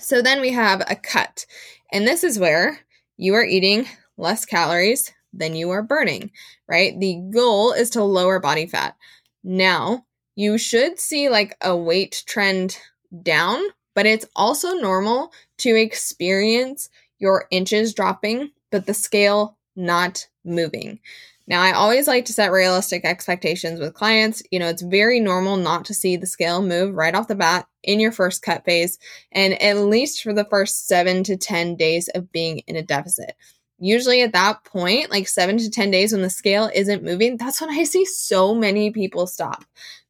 So 0.00 0.22
then 0.22 0.40
we 0.40 0.52
have 0.52 0.82
a 0.88 0.96
cut, 0.96 1.44
and 1.92 2.06
this 2.06 2.24
is 2.24 2.38
where 2.38 2.80
you 3.18 3.34
are 3.34 3.44
eating 3.44 3.86
less 4.16 4.46
calories 4.46 5.12
than 5.38 5.54
you 5.54 5.70
are 5.70 5.82
burning, 5.82 6.30
right? 6.68 6.98
The 6.98 7.22
goal 7.30 7.72
is 7.72 7.90
to 7.90 8.02
lower 8.02 8.40
body 8.40 8.66
fat. 8.66 8.96
Now, 9.44 10.04
you 10.34 10.58
should 10.58 10.98
see 10.98 11.28
like 11.28 11.56
a 11.60 11.76
weight 11.76 12.22
trend 12.26 12.78
down, 13.22 13.62
but 13.94 14.06
it's 14.06 14.26
also 14.36 14.72
normal 14.74 15.32
to 15.58 15.74
experience 15.74 16.90
your 17.18 17.46
inches 17.50 17.94
dropping, 17.94 18.50
but 18.70 18.86
the 18.86 18.94
scale 18.94 19.56
not 19.74 20.26
moving. 20.44 21.00
Now, 21.48 21.62
I 21.62 21.72
always 21.72 22.08
like 22.08 22.24
to 22.24 22.32
set 22.32 22.50
realistic 22.50 23.04
expectations 23.04 23.78
with 23.78 23.94
clients. 23.94 24.42
You 24.50 24.58
know, 24.58 24.68
it's 24.68 24.82
very 24.82 25.20
normal 25.20 25.56
not 25.56 25.84
to 25.86 25.94
see 25.94 26.16
the 26.16 26.26
scale 26.26 26.60
move 26.60 26.94
right 26.94 27.14
off 27.14 27.28
the 27.28 27.36
bat 27.36 27.68
in 27.84 28.00
your 28.00 28.10
first 28.10 28.42
cut 28.42 28.64
phase, 28.64 28.98
and 29.30 29.60
at 29.62 29.78
least 29.78 30.22
for 30.22 30.32
the 30.32 30.44
first 30.44 30.88
seven 30.88 31.22
to 31.24 31.36
10 31.36 31.76
days 31.76 32.08
of 32.08 32.32
being 32.32 32.58
in 32.66 32.74
a 32.74 32.82
deficit 32.82 33.36
usually 33.78 34.22
at 34.22 34.32
that 34.32 34.64
point, 34.64 35.10
like 35.10 35.28
seven 35.28 35.58
to 35.58 35.70
10 35.70 35.90
days 35.90 36.12
when 36.12 36.22
the 36.22 36.30
scale 36.30 36.70
isn't 36.74 37.02
moving, 37.02 37.36
that's 37.36 37.60
when 37.60 37.70
I 37.70 37.84
see 37.84 38.04
so 38.04 38.54
many 38.54 38.90
people 38.90 39.26
stop. 39.26 39.64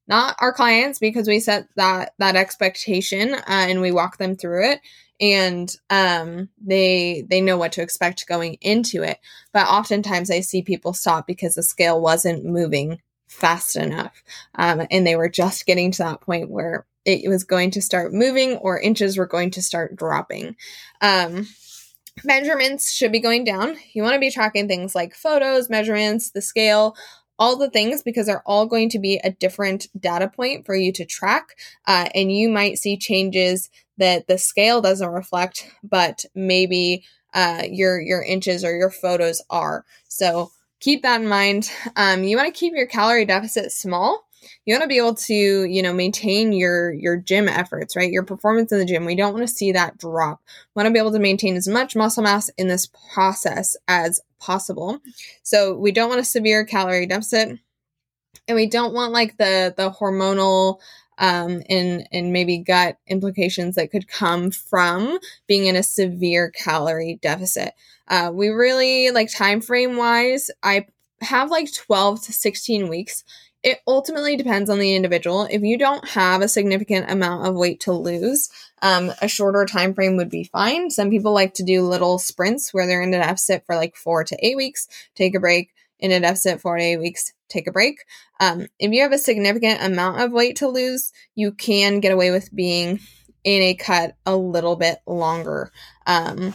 Not 0.08 0.36
our 0.38 0.52
clients 0.52 0.98
because 1.00 1.26
we 1.26 1.40
set 1.40 1.66
that 1.74 2.14
that 2.18 2.36
expectation 2.36 3.34
uh, 3.34 3.42
and 3.46 3.80
we 3.80 3.90
walk 3.90 4.18
them 4.18 4.36
through 4.36 4.70
it 4.70 4.80
and 5.20 5.74
um, 5.90 6.48
they 6.64 7.24
they 7.28 7.40
know 7.40 7.56
what 7.56 7.72
to 7.72 7.82
expect 7.82 8.28
going 8.28 8.54
into 8.60 9.02
it. 9.02 9.18
But 9.52 9.66
oftentimes 9.66 10.30
I 10.30 10.40
see 10.40 10.62
people 10.62 10.92
stop 10.92 11.26
because 11.26 11.54
the 11.54 11.62
scale 11.62 12.00
wasn't 12.00 12.44
moving 12.44 13.00
fast 13.26 13.76
enough, 13.76 14.22
um, 14.54 14.86
and 14.90 15.06
they 15.06 15.16
were 15.16 15.28
just 15.28 15.66
getting 15.66 15.90
to 15.92 16.02
that 16.04 16.20
point 16.20 16.50
where 16.50 16.86
it 17.04 17.28
was 17.28 17.44
going 17.44 17.70
to 17.70 17.82
start 17.82 18.12
moving 18.12 18.56
or 18.56 18.80
inches 18.80 19.16
were 19.16 19.26
going 19.26 19.52
to 19.52 19.62
start 19.62 19.94
dropping. 19.96 20.56
Um, 21.00 21.46
measurements 22.24 22.92
should 22.92 23.12
be 23.12 23.20
going 23.20 23.44
down. 23.44 23.76
You 23.92 24.02
want 24.02 24.14
to 24.14 24.20
be 24.20 24.30
tracking 24.30 24.68
things 24.68 24.94
like 24.94 25.14
photos, 25.14 25.70
measurements, 25.70 26.30
the 26.30 26.42
scale, 26.42 26.96
all 27.38 27.56
the 27.56 27.70
things 27.70 28.02
because 28.02 28.26
they're 28.26 28.42
all 28.46 28.66
going 28.66 28.88
to 28.90 28.98
be 28.98 29.20
a 29.22 29.30
different 29.30 29.88
data 29.98 30.28
point 30.28 30.64
for 30.64 30.74
you 30.74 30.92
to 30.92 31.04
track. 31.04 31.56
Uh, 31.86 32.08
and 32.14 32.32
you 32.32 32.48
might 32.48 32.78
see 32.78 32.96
changes 32.96 33.68
that 33.98 34.26
the 34.26 34.38
scale 34.38 34.80
doesn't 34.80 35.08
reflect, 35.08 35.70
but 35.82 36.24
maybe 36.34 37.04
uh, 37.34 37.62
your 37.68 38.00
your 38.00 38.22
inches 38.22 38.64
or 38.64 38.74
your 38.74 38.90
photos 38.90 39.42
are. 39.50 39.84
So 40.08 40.50
keep 40.80 41.02
that 41.02 41.20
in 41.20 41.28
mind. 41.28 41.70
Um, 41.96 42.24
you 42.24 42.36
want 42.36 42.52
to 42.52 42.58
keep 42.58 42.74
your 42.74 42.86
calorie 42.86 43.26
deficit 43.26 43.72
small 43.72 44.25
you 44.64 44.74
want 44.74 44.82
to 44.82 44.88
be 44.88 44.98
able 44.98 45.14
to 45.14 45.34
you 45.34 45.82
know 45.82 45.92
maintain 45.92 46.52
your 46.52 46.92
your 46.92 47.16
gym 47.16 47.48
efforts 47.48 47.96
right 47.96 48.12
your 48.12 48.22
performance 48.22 48.72
in 48.72 48.78
the 48.78 48.84
gym 48.84 49.04
we 49.04 49.16
don't 49.16 49.34
want 49.34 49.46
to 49.46 49.52
see 49.52 49.72
that 49.72 49.98
drop 49.98 50.40
we 50.74 50.80
want 50.80 50.86
to 50.86 50.92
be 50.92 50.98
able 50.98 51.12
to 51.12 51.18
maintain 51.18 51.56
as 51.56 51.68
much 51.68 51.96
muscle 51.96 52.22
mass 52.22 52.50
in 52.56 52.68
this 52.68 52.88
process 53.14 53.76
as 53.88 54.20
possible 54.38 55.00
so 55.42 55.74
we 55.74 55.92
don't 55.92 56.08
want 56.08 56.20
a 56.20 56.24
severe 56.24 56.64
calorie 56.64 57.06
deficit 57.06 57.58
and 58.48 58.56
we 58.56 58.66
don't 58.66 58.94
want 58.94 59.12
like 59.12 59.36
the 59.36 59.74
the 59.76 59.90
hormonal 59.90 60.78
um, 61.18 61.62
and 61.68 62.06
and 62.12 62.32
maybe 62.32 62.58
gut 62.58 62.98
implications 63.06 63.74
that 63.76 63.90
could 63.90 64.08
come 64.08 64.50
from 64.50 65.18
being 65.46 65.66
in 65.66 65.76
a 65.76 65.82
severe 65.82 66.50
calorie 66.50 67.18
deficit. 67.22 67.72
Uh, 68.08 68.30
we 68.32 68.48
really 68.48 69.10
like 69.10 69.32
time 69.32 69.60
frame 69.60 69.96
wise. 69.96 70.50
I 70.62 70.86
have 71.22 71.50
like 71.50 71.72
12 71.72 72.24
to 72.24 72.32
16 72.32 72.88
weeks 72.88 73.24
it 73.66 73.80
ultimately 73.84 74.36
depends 74.36 74.70
on 74.70 74.78
the 74.78 74.94
individual. 74.94 75.48
If 75.50 75.62
you 75.62 75.76
don't 75.76 76.06
have 76.10 76.40
a 76.40 76.46
significant 76.46 77.10
amount 77.10 77.48
of 77.48 77.56
weight 77.56 77.80
to 77.80 77.92
lose, 77.92 78.48
um, 78.80 79.12
a 79.20 79.26
shorter 79.26 79.64
time 79.64 79.92
frame 79.92 80.16
would 80.16 80.30
be 80.30 80.44
fine. 80.44 80.88
Some 80.88 81.10
people 81.10 81.32
like 81.32 81.54
to 81.54 81.64
do 81.64 81.82
little 81.82 82.20
sprints 82.20 82.72
where 82.72 82.86
they're 82.86 83.02
in 83.02 83.12
a 83.12 83.18
deficit 83.18 83.64
for 83.66 83.74
like 83.74 83.96
four 83.96 84.22
to 84.22 84.36
eight 84.40 84.56
weeks, 84.56 84.86
take 85.16 85.34
a 85.34 85.40
break, 85.40 85.72
in 85.98 86.12
a 86.12 86.20
deficit 86.20 86.60
four 86.60 86.76
to 86.76 86.82
eight 86.84 87.00
weeks, 87.00 87.32
take 87.48 87.66
a 87.66 87.72
break. 87.72 88.04
Um, 88.38 88.68
if 88.78 88.92
you 88.92 89.02
have 89.02 89.10
a 89.10 89.18
significant 89.18 89.82
amount 89.82 90.20
of 90.20 90.30
weight 90.30 90.54
to 90.58 90.68
lose, 90.68 91.12
you 91.34 91.50
can 91.50 91.98
get 91.98 92.12
away 92.12 92.30
with 92.30 92.54
being 92.54 93.00
in 93.42 93.62
a 93.62 93.74
cut 93.74 94.14
a 94.24 94.36
little 94.36 94.76
bit 94.76 94.98
longer. 95.08 95.72
Um, 96.06 96.54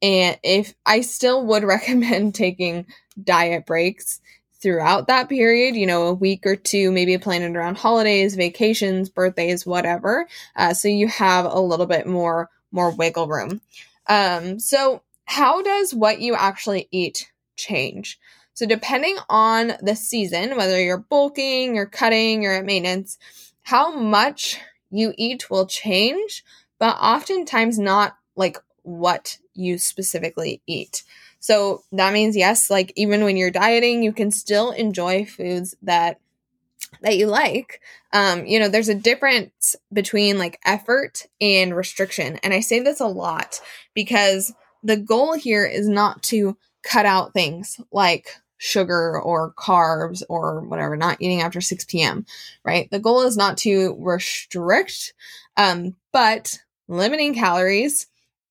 and 0.00 0.38
if 0.44 0.74
I 0.86 1.00
still 1.00 1.44
would 1.46 1.64
recommend 1.64 2.36
taking 2.36 2.86
diet 3.20 3.66
breaks 3.66 4.20
throughout 4.62 5.08
that 5.08 5.28
period, 5.28 5.74
you 5.74 5.86
know, 5.86 6.06
a 6.06 6.14
week 6.14 6.46
or 6.46 6.56
two, 6.56 6.92
maybe 6.92 7.18
planning 7.18 7.56
around 7.56 7.76
holidays, 7.76 8.36
vacations, 8.36 9.10
birthdays, 9.10 9.66
whatever. 9.66 10.28
Uh, 10.54 10.72
so 10.72 10.88
you 10.88 11.08
have 11.08 11.44
a 11.44 11.60
little 11.60 11.86
bit 11.86 12.06
more 12.06 12.48
more 12.70 12.90
wiggle 12.90 13.28
room. 13.28 13.60
Um, 14.06 14.58
so 14.58 15.02
how 15.26 15.62
does 15.62 15.92
what 15.92 16.20
you 16.20 16.34
actually 16.34 16.88
eat 16.90 17.30
change? 17.56 18.18
So 18.54 18.66
depending 18.66 19.16
on 19.28 19.72
the 19.82 19.96
season, 19.96 20.56
whether 20.56 20.80
you're 20.82 20.98
bulking, 20.98 21.74
you're 21.74 21.86
cutting, 21.86 22.42
you're 22.42 22.54
at 22.54 22.64
maintenance, 22.64 23.18
how 23.62 23.94
much 23.94 24.58
you 24.90 25.14
eat 25.16 25.50
will 25.50 25.66
change, 25.66 26.44
but 26.78 26.96
oftentimes 27.00 27.78
not 27.78 28.16
like 28.36 28.58
what 28.82 29.38
you 29.54 29.78
specifically 29.78 30.60
eat. 30.66 31.02
So 31.42 31.82
that 31.90 32.12
means 32.12 32.36
yes, 32.36 32.70
like 32.70 32.92
even 32.94 33.24
when 33.24 33.36
you're 33.36 33.50
dieting, 33.50 34.04
you 34.04 34.12
can 34.12 34.30
still 34.30 34.70
enjoy 34.70 35.24
foods 35.24 35.74
that 35.82 36.20
that 37.00 37.18
you 37.18 37.26
like. 37.26 37.80
Um, 38.12 38.46
you 38.46 38.60
know, 38.60 38.68
there's 38.68 38.88
a 38.88 38.94
difference 38.94 39.74
between 39.92 40.38
like 40.38 40.60
effort 40.64 41.26
and 41.40 41.74
restriction. 41.74 42.38
And 42.44 42.54
I 42.54 42.60
say 42.60 42.78
this 42.78 43.00
a 43.00 43.08
lot 43.08 43.60
because 43.92 44.54
the 44.84 44.96
goal 44.96 45.34
here 45.34 45.66
is 45.66 45.88
not 45.88 46.22
to 46.24 46.56
cut 46.84 47.06
out 47.06 47.32
things 47.32 47.80
like 47.90 48.28
sugar 48.58 49.20
or 49.20 49.52
carbs 49.54 50.22
or 50.28 50.60
whatever, 50.60 50.96
not 50.96 51.16
eating 51.20 51.40
after 51.40 51.60
6 51.60 51.84
p.m., 51.86 52.24
right? 52.64 52.88
The 52.92 53.00
goal 53.00 53.22
is 53.22 53.36
not 53.36 53.58
to 53.58 53.96
restrict, 53.98 55.12
um, 55.56 55.96
but 56.12 56.60
limiting 56.86 57.34
calories 57.34 58.06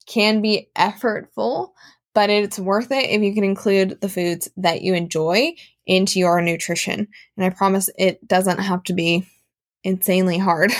can 0.07 0.41
be 0.41 0.67
effortful 0.75 1.69
but 2.13 2.29
it's 2.29 2.59
worth 2.59 2.91
it 2.91 3.09
if 3.09 3.21
you 3.21 3.33
can 3.33 3.43
include 3.43 3.99
the 4.01 4.09
foods 4.09 4.49
that 4.57 4.81
you 4.81 4.93
enjoy 4.93 5.53
into 5.85 6.19
your 6.19 6.41
nutrition. 6.41 7.07
And 7.37 7.45
I 7.45 7.49
promise 7.49 7.89
it 7.97 8.25
doesn't 8.27 8.59
have 8.59 8.83
to 8.85 8.93
be 8.93 9.27
insanely 9.83 10.37
hard. 10.37 10.71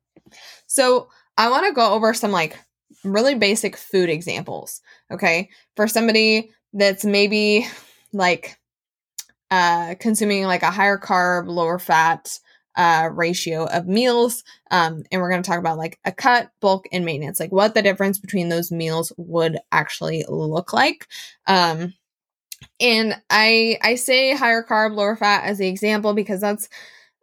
so, 0.66 1.08
I 1.36 1.50
want 1.50 1.66
to 1.66 1.72
go 1.72 1.92
over 1.94 2.14
some 2.14 2.30
like 2.30 2.56
really 3.02 3.34
basic 3.34 3.76
food 3.76 4.08
examples, 4.08 4.80
okay? 5.10 5.50
For 5.76 5.88
somebody 5.88 6.50
that's 6.72 7.04
maybe 7.04 7.66
like 8.12 8.56
uh 9.50 9.94
consuming 9.98 10.44
like 10.44 10.62
a 10.62 10.70
higher 10.70 10.98
carb, 10.98 11.48
lower 11.48 11.78
fat 11.78 12.38
uh, 12.76 13.08
ratio 13.12 13.64
of 13.66 13.86
meals. 13.86 14.44
Um, 14.70 15.04
and 15.10 15.20
we're 15.20 15.30
going 15.30 15.42
to 15.42 15.48
talk 15.48 15.58
about 15.58 15.78
like 15.78 15.98
a 16.04 16.12
cut, 16.12 16.50
bulk, 16.60 16.86
and 16.92 17.04
maintenance, 17.04 17.40
like 17.40 17.52
what 17.52 17.74
the 17.74 17.82
difference 17.82 18.18
between 18.18 18.48
those 18.48 18.72
meals 18.72 19.12
would 19.16 19.58
actually 19.72 20.24
look 20.28 20.72
like. 20.72 21.08
Um, 21.46 21.94
and 22.80 23.14
I 23.30 23.78
I 23.82 23.94
say 23.96 24.34
higher 24.34 24.64
carb, 24.64 24.94
lower 24.94 25.16
fat 25.16 25.44
as 25.44 25.58
the 25.58 25.68
example 25.68 26.14
because 26.14 26.40
that's 26.40 26.68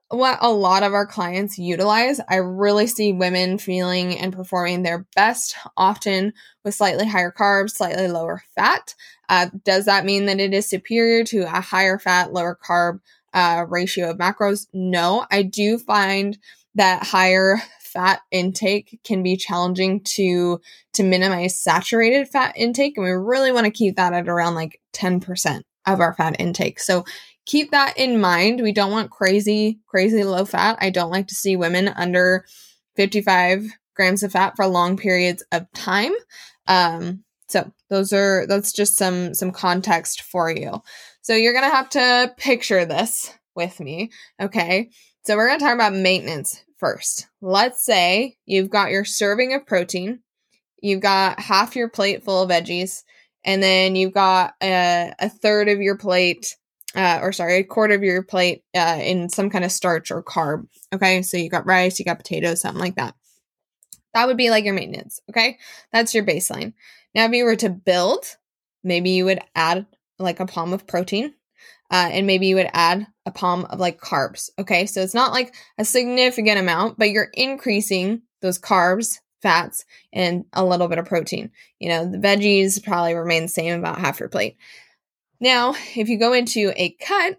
what 0.09 0.37
a 0.41 0.51
lot 0.51 0.83
of 0.83 0.93
our 0.93 1.07
clients 1.07 1.57
utilize. 1.57 2.19
I 2.27 2.35
really 2.35 2.87
see 2.87 3.13
women 3.13 3.57
feeling 3.57 4.17
and 4.17 4.33
performing 4.33 4.83
their 4.83 5.05
best, 5.15 5.55
often 5.77 6.33
with 6.65 6.75
slightly 6.75 7.07
higher 7.07 7.31
carbs, 7.31 7.71
slightly 7.71 8.07
lower 8.09 8.43
fat. 8.53 8.93
Uh, 9.29 9.47
does 9.63 9.85
that 9.85 10.03
mean 10.03 10.25
that 10.25 10.41
it 10.41 10.53
is 10.53 10.67
superior 10.67 11.23
to 11.23 11.43
a 11.43 11.61
higher 11.61 11.97
fat, 11.97 12.33
lower 12.33 12.57
carb 12.61 12.99
uh, 13.33 13.65
ratio 13.67 14.09
of 14.11 14.17
macros? 14.17 14.67
No, 14.73 15.25
I 15.31 15.43
do 15.43 15.77
find 15.77 16.37
that 16.75 17.03
higher 17.03 17.57
fat 17.81 18.21
intake 18.31 18.99
can 19.03 19.21
be 19.21 19.35
challenging 19.35 20.01
to 20.01 20.61
to 20.93 21.03
minimize 21.03 21.59
saturated 21.59 22.27
fat 22.27 22.53
intake 22.55 22.95
and 22.95 23.03
we 23.03 23.11
really 23.11 23.51
want 23.51 23.65
to 23.65 23.71
keep 23.71 23.97
that 23.97 24.13
at 24.13 24.29
around 24.29 24.55
like 24.55 24.79
10% 24.93 25.61
of 25.85 25.99
our 25.99 26.13
fat 26.13 26.37
intake. 26.39 26.79
So 26.79 27.03
keep 27.45 27.71
that 27.71 27.97
in 27.97 28.21
mind. 28.21 28.61
We 28.61 28.71
don't 28.71 28.91
want 28.91 29.11
crazy, 29.11 29.79
crazy 29.87 30.23
low 30.23 30.45
fat. 30.45 30.77
I 30.79 30.89
don't 30.89 31.11
like 31.11 31.27
to 31.27 31.35
see 31.35 31.55
women 31.55 31.89
under 31.89 32.45
55 32.95 33.65
grams 33.95 34.23
of 34.23 34.31
fat 34.31 34.53
for 34.55 34.67
long 34.67 34.95
periods 34.95 35.43
of 35.51 35.71
time. 35.73 36.13
Um, 36.67 37.23
so 37.47 37.71
those 37.89 38.13
are 38.13 38.45
that's 38.47 38.71
just 38.71 38.97
some 38.97 39.33
some 39.33 39.51
context 39.51 40.21
for 40.21 40.49
you. 40.49 40.81
So 41.21 41.35
you're 41.35 41.53
gonna 41.53 41.69
have 41.69 41.89
to 41.91 42.33
picture 42.37 42.85
this 42.85 43.33
with 43.55 43.79
me, 43.79 44.11
okay? 44.41 44.89
So 45.25 45.35
we're 45.35 45.47
gonna 45.47 45.59
talk 45.59 45.75
about 45.75 45.93
maintenance 45.93 46.63
first. 46.77 47.27
Let's 47.41 47.85
say 47.85 48.37
you've 48.45 48.69
got 48.69 48.91
your 48.91 49.05
serving 49.05 49.53
of 49.53 49.65
protein, 49.65 50.21
you've 50.81 51.01
got 51.01 51.39
half 51.39 51.75
your 51.75 51.89
plate 51.89 52.23
full 52.23 52.41
of 52.41 52.49
veggies, 52.49 53.03
and 53.45 53.61
then 53.61 53.95
you've 53.95 54.13
got 54.13 54.53
a, 54.61 55.13
a 55.19 55.29
third 55.29 55.69
of 55.69 55.81
your 55.81 55.97
plate 55.97 56.55
uh, 56.95 57.19
or 57.21 57.31
sorry, 57.31 57.57
a 57.57 57.63
quarter 57.63 57.93
of 57.93 58.03
your 58.03 58.23
plate 58.23 58.63
uh, 58.75 58.99
in 59.01 59.29
some 59.29 59.49
kind 59.49 59.63
of 59.63 59.71
starch 59.71 60.11
or 60.11 60.23
carb. 60.23 60.67
Okay, 60.93 61.21
so 61.21 61.37
you 61.37 61.49
got 61.49 61.65
rice, 61.65 61.99
you 61.99 62.05
got 62.05 62.17
potatoes, 62.17 62.61
something 62.61 62.81
like 62.81 62.95
that. 62.95 63.15
That 64.13 64.27
would 64.27 64.37
be 64.37 64.49
like 64.49 64.65
your 64.65 64.73
maintenance. 64.73 65.21
Okay, 65.29 65.57
that's 65.93 66.13
your 66.13 66.25
baseline. 66.25 66.73
Now, 67.15 67.25
if 67.25 67.31
you 67.31 67.45
were 67.45 67.55
to 67.57 67.69
build, 67.69 68.25
maybe 68.83 69.11
you 69.11 69.25
would 69.25 69.39
add 69.55 69.85
like 70.21 70.39
a 70.39 70.45
palm 70.45 70.73
of 70.73 70.87
protein, 70.87 71.33
uh, 71.91 72.09
and 72.11 72.27
maybe 72.27 72.47
you 72.47 72.55
would 72.55 72.69
add 72.73 73.07
a 73.25 73.31
palm 73.31 73.65
of 73.65 73.79
like 73.79 73.99
carbs. 73.99 74.49
Okay, 74.57 74.85
so 74.85 75.01
it's 75.01 75.13
not 75.13 75.31
like 75.31 75.53
a 75.77 75.85
significant 75.85 76.59
amount, 76.59 76.97
but 76.97 77.11
you're 77.11 77.29
increasing 77.33 78.21
those 78.41 78.59
carbs, 78.59 79.19
fats, 79.41 79.85
and 80.13 80.45
a 80.53 80.65
little 80.65 80.87
bit 80.87 80.97
of 80.97 81.05
protein. 81.05 81.51
You 81.79 81.89
know, 81.89 82.09
the 82.09 82.17
veggies 82.17 82.83
probably 82.83 83.13
remain 83.13 83.43
the 83.43 83.49
same, 83.49 83.79
about 83.79 83.99
half 83.99 84.19
your 84.19 84.29
plate. 84.29 84.57
Now, 85.39 85.73
if 85.95 86.07
you 86.07 86.17
go 86.17 86.33
into 86.33 86.71
a 86.75 86.95
cut, 87.01 87.37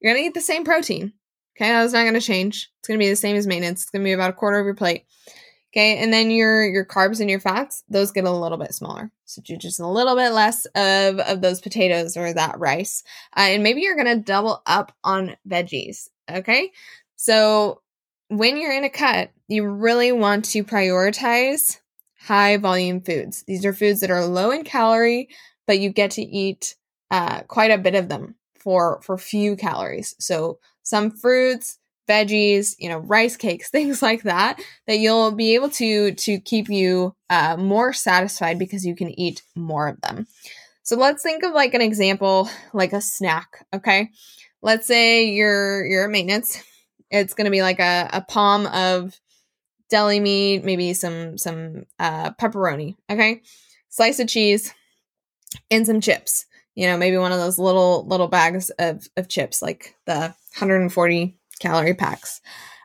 you're 0.00 0.12
going 0.12 0.22
to 0.22 0.28
eat 0.28 0.34
the 0.34 0.40
same 0.40 0.64
protein. 0.64 1.12
Okay, 1.56 1.68
that's 1.68 1.92
not 1.92 2.02
going 2.02 2.14
to 2.14 2.20
change. 2.20 2.70
It's 2.78 2.88
going 2.88 2.98
to 2.98 3.04
be 3.04 3.10
the 3.10 3.16
same 3.16 3.36
as 3.36 3.46
maintenance. 3.46 3.82
It's 3.82 3.90
going 3.90 4.02
to 4.02 4.08
be 4.08 4.12
about 4.12 4.30
a 4.30 4.34
quarter 4.34 4.58
of 4.58 4.64
your 4.64 4.74
plate. 4.74 5.04
Okay, 5.72 5.96
and 5.96 6.12
then 6.12 6.30
your 6.30 6.64
your 6.64 6.84
carbs 6.84 7.20
and 7.20 7.30
your 7.30 7.40
fats, 7.40 7.82
those 7.88 8.12
get 8.12 8.24
a 8.24 8.30
little 8.30 8.58
bit 8.58 8.74
smaller. 8.74 9.10
So 9.24 9.40
do 9.42 9.56
just 9.56 9.80
a 9.80 9.86
little 9.86 10.14
bit 10.16 10.32
less 10.32 10.66
of 10.74 11.18
of 11.18 11.40
those 11.40 11.62
potatoes 11.62 12.16
or 12.16 12.32
that 12.34 12.58
rice, 12.58 13.02
uh, 13.36 13.40
and 13.40 13.62
maybe 13.62 13.80
you're 13.80 13.96
going 13.96 14.14
to 14.14 14.22
double 14.22 14.62
up 14.66 14.92
on 15.02 15.36
veggies. 15.48 16.08
Okay, 16.30 16.72
so 17.16 17.80
when 18.28 18.58
you're 18.58 18.76
in 18.76 18.84
a 18.84 18.90
cut, 18.90 19.30
you 19.48 19.66
really 19.66 20.12
want 20.12 20.44
to 20.46 20.62
prioritize 20.62 21.80
high 22.18 22.58
volume 22.58 23.00
foods. 23.00 23.42
These 23.46 23.64
are 23.64 23.72
foods 23.72 24.00
that 24.00 24.10
are 24.10 24.26
low 24.26 24.50
in 24.50 24.64
calorie, 24.64 25.28
but 25.66 25.80
you 25.80 25.90
get 25.90 26.12
to 26.12 26.22
eat 26.22 26.76
uh, 27.10 27.42
quite 27.42 27.70
a 27.70 27.78
bit 27.78 27.94
of 27.94 28.10
them 28.10 28.34
for 28.58 29.00
for 29.02 29.16
few 29.16 29.56
calories. 29.56 30.14
So 30.18 30.58
some 30.82 31.10
fruits, 31.10 31.78
veggies, 32.08 32.74
you 32.78 32.88
know, 32.88 32.98
rice 32.98 33.36
cakes, 33.36 33.70
things 33.70 34.02
like 34.02 34.22
that, 34.22 34.60
that 34.86 34.98
you'll 34.98 35.32
be 35.32 35.54
able 35.54 35.70
to 35.70 36.12
to 36.12 36.40
keep 36.40 36.68
you 36.68 37.14
uh, 37.30 37.56
more 37.56 37.92
satisfied 37.92 38.58
because 38.58 38.84
you 38.84 38.94
can 38.94 39.18
eat 39.18 39.42
more 39.54 39.88
of 39.88 40.00
them. 40.00 40.26
So 40.82 40.96
let's 40.96 41.22
think 41.22 41.44
of 41.44 41.52
like 41.52 41.74
an 41.74 41.80
example, 41.80 42.48
like 42.72 42.92
a 42.92 43.00
snack. 43.00 43.64
Okay, 43.72 44.10
let's 44.62 44.86
say 44.86 45.26
you're 45.26 45.84
you're 45.84 46.08
maintenance. 46.08 46.62
It's 47.10 47.34
going 47.34 47.44
to 47.44 47.50
be 47.50 47.62
like 47.62 47.78
a, 47.78 48.08
a 48.12 48.20
palm 48.22 48.66
of 48.66 49.18
deli 49.90 50.18
meat, 50.18 50.64
maybe 50.64 50.94
some 50.94 51.38
some 51.38 51.84
uh, 51.98 52.32
pepperoni. 52.32 52.96
Okay, 53.10 53.42
slice 53.88 54.18
of 54.18 54.28
cheese, 54.28 54.74
and 55.70 55.86
some 55.86 56.00
chips 56.00 56.46
you 56.74 56.86
know, 56.86 56.96
maybe 56.96 57.18
one 57.18 57.32
of 57.32 57.38
those 57.38 57.58
little 57.58 58.06
little 58.06 58.28
bags 58.28 58.70
of, 58.78 59.06
of 59.16 59.28
chips, 59.28 59.62
like 59.62 59.94
the 60.06 60.34
140 60.58 61.38
calorie 61.62 61.94
packs. 61.94 62.40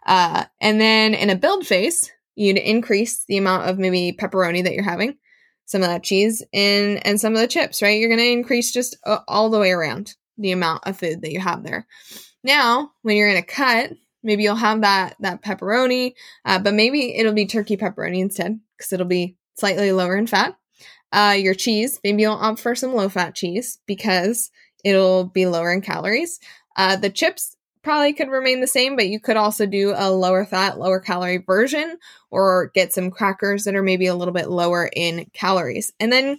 Uh, 0.05 0.45
and 0.61 0.79
then 0.79 1.13
in 1.13 1.29
a 1.29 1.35
build 1.35 1.65
phase, 1.67 2.11
you'd 2.35 2.57
increase 2.57 3.25
the 3.25 3.37
amount 3.37 3.69
of 3.69 3.77
maybe 3.77 4.15
pepperoni 4.17 4.63
that 4.63 4.73
you're 4.73 4.83
having, 4.83 5.17
some 5.65 5.81
of 5.81 5.89
that 5.89 6.03
cheese, 6.03 6.43
and 6.53 7.05
and 7.05 7.19
some 7.19 7.33
of 7.33 7.39
the 7.39 7.47
chips. 7.47 7.81
Right, 7.81 7.99
you're 7.99 8.09
going 8.09 8.19
to 8.19 8.31
increase 8.31 8.71
just 8.71 8.97
uh, 9.05 9.19
all 9.27 9.49
the 9.49 9.59
way 9.59 9.71
around 9.71 10.15
the 10.37 10.51
amount 10.51 10.85
of 10.85 10.97
food 10.97 11.21
that 11.21 11.31
you 11.31 11.39
have 11.39 11.63
there. 11.63 11.87
Now, 12.43 12.91
when 13.01 13.17
you're 13.17 13.29
in 13.29 13.37
a 13.37 13.41
cut, 13.41 13.91
maybe 14.23 14.43
you'll 14.43 14.55
have 14.55 14.81
that 14.81 15.15
that 15.19 15.43
pepperoni, 15.43 16.13
uh, 16.45 16.59
but 16.59 16.73
maybe 16.73 17.15
it'll 17.17 17.33
be 17.33 17.45
turkey 17.45 17.75
pepperoni 17.75 18.19
instead 18.21 18.59
because 18.77 18.93
it'll 18.93 19.07
be 19.07 19.35
slightly 19.55 19.91
lower 19.91 20.15
in 20.15 20.27
fat 20.27 20.55
uh, 21.11 21.35
your 21.37 21.53
cheese. 21.53 21.99
Maybe 22.03 22.21
you'll 22.21 22.33
opt 22.33 22.59
for 22.59 22.75
some 22.75 22.93
low 22.93 23.09
fat 23.09 23.35
cheese 23.35 23.79
because 23.85 24.51
it'll 24.83 25.25
be 25.25 25.45
lower 25.45 25.71
in 25.71 25.81
calories. 25.81 26.39
Uh, 26.75 26.95
the 26.95 27.09
chips 27.09 27.55
probably 27.88 28.12
could 28.12 28.28
remain 28.28 28.60
the 28.60 28.67
same, 28.67 28.97
but 28.97 29.08
you 29.08 29.17
could 29.17 29.38
also 29.38 29.65
do 29.65 29.93
a 29.95 30.12
lower 30.12 30.43
fat, 30.43 30.78
lower 30.78 31.00
calorie 31.00 31.38
version 31.38 31.97
or 32.30 32.69
get 32.76 32.91
some 32.91 33.10
crackers 33.10 33.63
that 33.63 33.76
are 33.76 33.82
maybe 33.82 34.08
a 34.08 34.15
little 34.15 34.34
bit 34.34 34.50
lower 34.50 34.89
in 34.93 35.26
calories. 35.32 35.93
And 35.97 36.12
then 36.12 36.38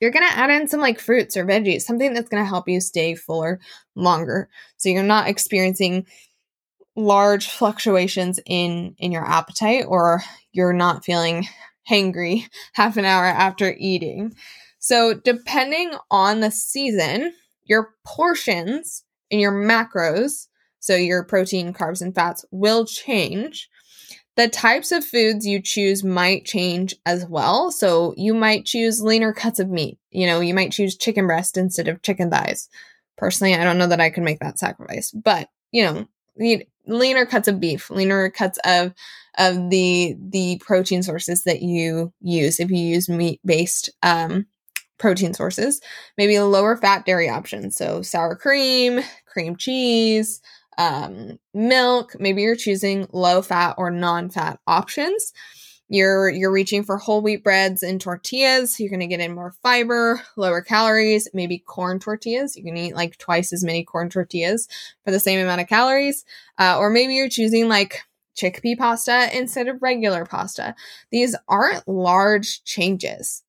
you're 0.00 0.12
going 0.12 0.24
to 0.24 0.38
add 0.38 0.50
in 0.50 0.68
some 0.68 0.78
like 0.78 1.00
fruits 1.00 1.36
or 1.36 1.44
veggies, 1.44 1.82
something 1.82 2.14
that's 2.14 2.28
going 2.28 2.44
to 2.44 2.48
help 2.48 2.68
you 2.68 2.80
stay 2.80 3.16
fuller 3.16 3.58
longer. 3.96 4.48
So 4.76 4.88
you're 4.88 5.02
not 5.02 5.26
experiencing 5.26 6.06
large 6.94 7.48
fluctuations 7.48 8.38
in 8.46 8.94
in 8.98 9.10
your 9.10 9.28
appetite 9.28 9.86
or 9.88 10.22
you're 10.52 10.72
not 10.72 11.04
feeling 11.04 11.48
hangry 11.90 12.44
half 12.74 12.96
an 12.96 13.04
hour 13.04 13.24
after 13.24 13.74
eating. 13.76 14.32
So, 14.78 15.12
depending 15.14 15.92
on 16.08 16.38
the 16.38 16.52
season, 16.52 17.32
your 17.64 17.94
portions 18.04 19.02
and 19.32 19.40
your 19.40 19.52
macros, 19.52 20.46
so 20.82 20.96
your 20.96 21.22
protein, 21.22 21.72
carbs, 21.72 22.02
and 22.02 22.12
fats, 22.12 22.44
will 22.50 22.84
change. 22.84 23.70
The 24.36 24.48
types 24.48 24.90
of 24.90 25.04
foods 25.04 25.46
you 25.46 25.62
choose 25.62 26.02
might 26.02 26.44
change 26.44 26.94
as 27.06 27.24
well. 27.26 27.70
So, 27.70 28.14
you 28.16 28.34
might 28.34 28.64
choose 28.66 29.00
leaner 29.00 29.32
cuts 29.32 29.60
of 29.60 29.70
meat. 29.70 29.98
You 30.10 30.26
know, 30.26 30.40
you 30.40 30.54
might 30.54 30.72
choose 30.72 30.96
chicken 30.96 31.26
breast 31.26 31.56
instead 31.56 31.86
of 31.86 32.02
chicken 32.02 32.30
thighs. 32.30 32.68
Personally, 33.16 33.54
I 33.54 33.62
don't 33.62 33.78
know 33.78 33.86
that 33.86 34.00
I 34.00 34.10
could 34.10 34.24
make 34.24 34.40
that 34.40 34.58
sacrifice, 34.58 35.12
but 35.12 35.48
you 35.70 35.84
know, 35.84 36.08
leaner 36.86 37.26
cuts 37.26 37.46
of 37.46 37.60
beef, 37.60 37.88
leaner 37.88 38.28
cuts 38.30 38.58
of 38.64 38.92
of 39.38 39.70
the 39.70 40.16
the 40.18 40.58
protein 40.64 41.04
sources 41.04 41.44
that 41.44 41.62
you 41.62 42.12
use. 42.20 42.58
If 42.58 42.70
you 42.70 42.78
use 42.78 43.08
meat 43.08 43.40
based 43.44 43.90
um, 44.02 44.46
protein 44.98 45.34
sources, 45.34 45.80
maybe 46.18 46.38
lower 46.40 46.76
fat 46.76 47.06
dairy 47.06 47.28
option, 47.28 47.70
so 47.70 48.02
sour 48.02 48.34
cream, 48.34 49.00
cream 49.26 49.56
cheese, 49.56 50.40
um, 50.78 51.38
milk. 51.54 52.16
Maybe 52.18 52.42
you're 52.42 52.56
choosing 52.56 53.06
low 53.12 53.42
fat 53.42 53.74
or 53.78 53.90
non 53.90 54.30
fat 54.30 54.60
options. 54.66 55.32
You're 55.88 56.30
you're 56.30 56.52
reaching 56.52 56.84
for 56.84 56.96
whole 56.96 57.20
wheat 57.20 57.44
breads 57.44 57.82
and 57.82 58.00
tortillas. 58.00 58.80
You're 58.80 58.88
going 58.88 59.00
to 59.00 59.06
get 59.06 59.20
in 59.20 59.34
more 59.34 59.54
fiber, 59.62 60.22
lower 60.36 60.62
calories, 60.62 61.28
maybe 61.34 61.58
corn 61.58 61.98
tortillas. 61.98 62.56
You 62.56 62.64
can 62.64 62.76
eat 62.76 62.94
like 62.94 63.18
twice 63.18 63.52
as 63.52 63.62
many 63.62 63.84
corn 63.84 64.08
tortillas 64.08 64.68
for 65.04 65.10
the 65.10 65.20
same 65.20 65.40
amount 65.40 65.60
of 65.60 65.68
calories. 65.68 66.24
Uh, 66.58 66.78
or 66.78 66.88
maybe 66.88 67.14
you're 67.14 67.28
choosing 67.28 67.68
like 67.68 68.02
chickpea 68.34 68.78
pasta 68.78 69.28
instead 69.36 69.68
of 69.68 69.82
regular 69.82 70.24
pasta. 70.24 70.74
These 71.10 71.36
aren't 71.48 71.86
large 71.86 72.64
changes. 72.64 73.42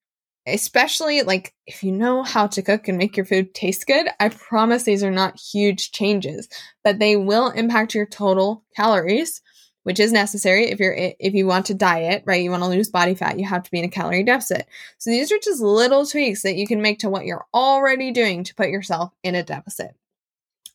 Especially 0.46 1.22
like 1.22 1.54
if 1.66 1.84
you 1.84 1.92
know 1.92 2.24
how 2.24 2.48
to 2.48 2.62
cook 2.62 2.88
and 2.88 2.98
make 2.98 3.16
your 3.16 3.26
food 3.26 3.54
taste 3.54 3.88
good, 3.88 4.08
I 4.20 4.30
promise 4.30 4.84
these 4.84 5.04
are 5.04 5.12
not 5.12 5.40
huge 5.40 5.92
changes, 5.92 6.50
but 6.84 7.00
they 7.00 7.16
will 7.16 7.50
impact 7.50 7.96
your 7.96 8.06
total 8.06 8.64
calories 8.76 9.42
which 9.84 10.00
is 10.00 10.12
necessary 10.12 10.70
if 10.70 10.80
you're 10.80 10.96
if 10.98 11.34
you 11.34 11.46
want 11.46 11.68
to 11.68 11.74
diet, 11.74 12.24
right? 12.26 12.42
You 12.42 12.52
want 12.52 12.64
to 12.64 12.70
lose 12.70 12.90
body 12.90 13.16
fat, 13.16 13.40
you 13.40 13.46
have 13.46 13.64
to 13.64 13.72
be 13.72 13.80
in 13.80 13.86
a 13.86 13.90
calorie 13.90 14.24
deficit. 14.24 14.68
So 14.98 15.10
these 15.10 15.32
are 15.32 15.40
just 15.40 15.62
little 15.62 16.06
tweaks 16.06 16.42
that 16.44 16.56
you 16.56 16.66
can 16.66 16.82
make 16.82 17.00
to 17.00 17.10
what 17.10 17.26
you're 17.26 17.46
already 17.54 18.12
doing 18.12 18.44
to 18.46 18.56
put 18.56 18.70
yourself 18.70 19.14
in 19.24 19.36
a 19.36 19.44
deficit. 19.44 19.92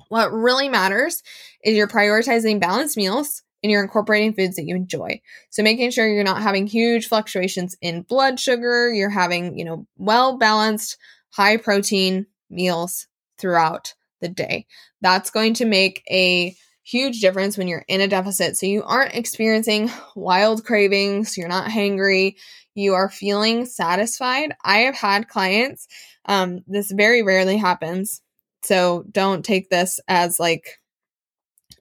What 0.09 0.33
really 0.33 0.69
matters 0.69 1.23
is 1.63 1.77
you're 1.77 1.89
prioritizing 1.89 2.61
balanced 2.61 2.97
meals 2.97 3.43
and 3.63 3.73
you're 3.73 3.83
incorporating 3.83 4.35
foods 4.35 4.57
that 4.57 4.65
you 4.65 4.77
enjoy. 4.77 5.21
So 5.51 5.63
making 5.63 5.91
sure 5.91 6.07
you're 6.07 6.25
not 6.25 6.43
having 6.43 6.67
huge 6.67 7.09
fluctuations 7.09 7.77
in 7.81 8.03
blood 8.03 8.39
sugar, 8.39 8.93
you're 8.93 9.11
having, 9.11 9.59
you 9.59 9.65
know, 9.65 9.87
well 9.97 10.39
balanced, 10.39 10.97
high 11.31 11.57
protein 11.57 12.27
meals 12.51 13.07
throughout 13.39 13.95
the 14.21 14.29
day. 14.29 14.67
That's 15.01 15.31
going 15.31 15.55
to 15.55 15.65
make 15.65 16.03
a 16.11 16.57
huge 16.83 17.21
difference 17.21 17.59
when 17.59 17.69
you're 17.69 17.85
in 17.87 18.01
a 18.01 18.09
deficit. 18.09 18.57
So 18.57 18.67
you 18.67 18.83
aren't 18.83 19.15
experiencing 19.15 19.91
wild 20.17 20.65
cravings, 20.65 21.37
you're 21.37 21.49
not 21.49 21.71
hangry, 21.71 22.37
you 22.75 22.95
are 22.95 23.11
feeling 23.11 23.67
satisfied. 23.67 24.55
I 24.65 24.79
have 24.81 24.95
had 24.95 25.29
clients, 25.29 25.87
um, 26.25 26.61
this 26.67 26.91
very 26.91 27.23
rarely 27.23 27.57
happens. 27.57 28.23
So 28.63 29.05
don't 29.11 29.45
take 29.45 29.71
this 29.71 30.01
as 30.09 30.41
like 30.41 30.79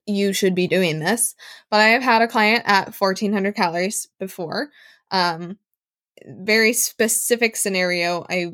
you 0.07 0.33
should 0.33 0.55
be 0.55 0.67
doing 0.67 0.99
this. 0.99 1.35
But 1.69 1.81
I 1.81 1.89
have 1.89 2.03
had 2.03 2.21
a 2.21 2.27
client 2.27 2.63
at 2.65 2.95
1400 2.95 3.55
calories 3.55 4.07
before. 4.19 4.69
Um, 5.11 5.57
very 6.25 6.73
specific 6.73 7.55
scenario. 7.55 8.25
I 8.29 8.51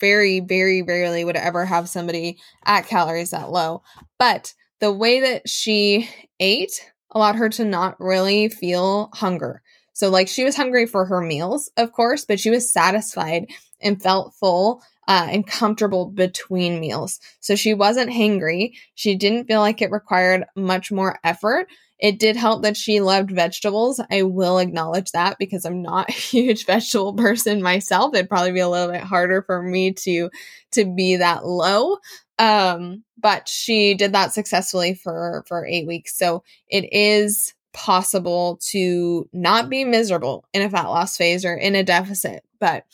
very, 0.00 0.40
very 0.40 0.82
rarely 0.82 1.24
would 1.24 1.36
ever 1.36 1.64
have 1.64 1.88
somebody 1.88 2.38
at 2.64 2.86
calories 2.86 3.30
that 3.30 3.50
low. 3.50 3.82
But 4.18 4.54
the 4.80 4.92
way 4.92 5.20
that 5.20 5.48
she 5.48 6.08
ate 6.40 6.92
allowed 7.10 7.36
her 7.36 7.48
to 7.50 7.64
not 7.64 8.00
really 8.00 8.48
feel 8.48 9.10
hunger. 9.14 9.62
So, 9.92 10.10
like, 10.10 10.26
she 10.26 10.42
was 10.42 10.56
hungry 10.56 10.86
for 10.86 11.04
her 11.04 11.20
meals, 11.20 11.70
of 11.76 11.92
course, 11.92 12.24
but 12.24 12.40
she 12.40 12.50
was 12.50 12.72
satisfied 12.72 13.46
and 13.80 14.02
felt 14.02 14.34
full 14.34 14.82
uh, 15.08 15.28
and 15.30 15.46
comfortable 15.46 16.06
between 16.06 16.80
meals. 16.80 17.20
So, 17.40 17.56
she 17.56 17.74
wasn't 17.74 18.10
hangry. 18.10 18.72
She 18.94 19.14
didn't 19.14 19.46
feel 19.46 19.60
like 19.60 19.82
it 19.82 19.90
required 19.90 20.44
much 20.56 20.90
more 20.92 21.18
effort. 21.24 21.68
It 21.98 22.18
did 22.18 22.36
help 22.36 22.62
that 22.62 22.76
she 22.76 23.00
loved 23.00 23.30
vegetables. 23.30 24.00
I 24.10 24.22
will 24.22 24.58
acknowledge 24.58 25.12
that 25.12 25.38
because 25.38 25.64
I'm 25.64 25.82
not 25.82 26.08
a 26.08 26.12
huge 26.12 26.66
vegetable 26.66 27.14
person 27.14 27.62
myself. 27.62 28.14
It'd 28.14 28.28
probably 28.28 28.52
be 28.52 28.60
a 28.60 28.68
little 28.68 28.92
bit 28.92 29.02
harder 29.02 29.42
for 29.42 29.62
me 29.62 29.92
to 29.92 30.30
to 30.72 30.84
be 30.84 31.16
that 31.16 31.46
low. 31.46 31.98
Um, 32.38 33.04
but 33.16 33.48
she 33.48 33.94
did 33.94 34.12
that 34.12 34.32
successfully 34.32 34.94
for 34.94 35.44
for 35.46 35.64
8 35.64 35.86
weeks. 35.86 36.16
So 36.16 36.42
it 36.68 36.92
is 36.92 37.54
possible 37.72 38.58
to 38.70 39.28
not 39.32 39.68
be 39.68 39.84
miserable 39.84 40.44
in 40.52 40.62
a 40.62 40.70
fat 40.70 40.86
loss 40.86 41.16
phase 41.16 41.44
or 41.44 41.54
in 41.54 41.74
a 41.74 41.82
deficit. 41.82 42.44
But 42.60 42.84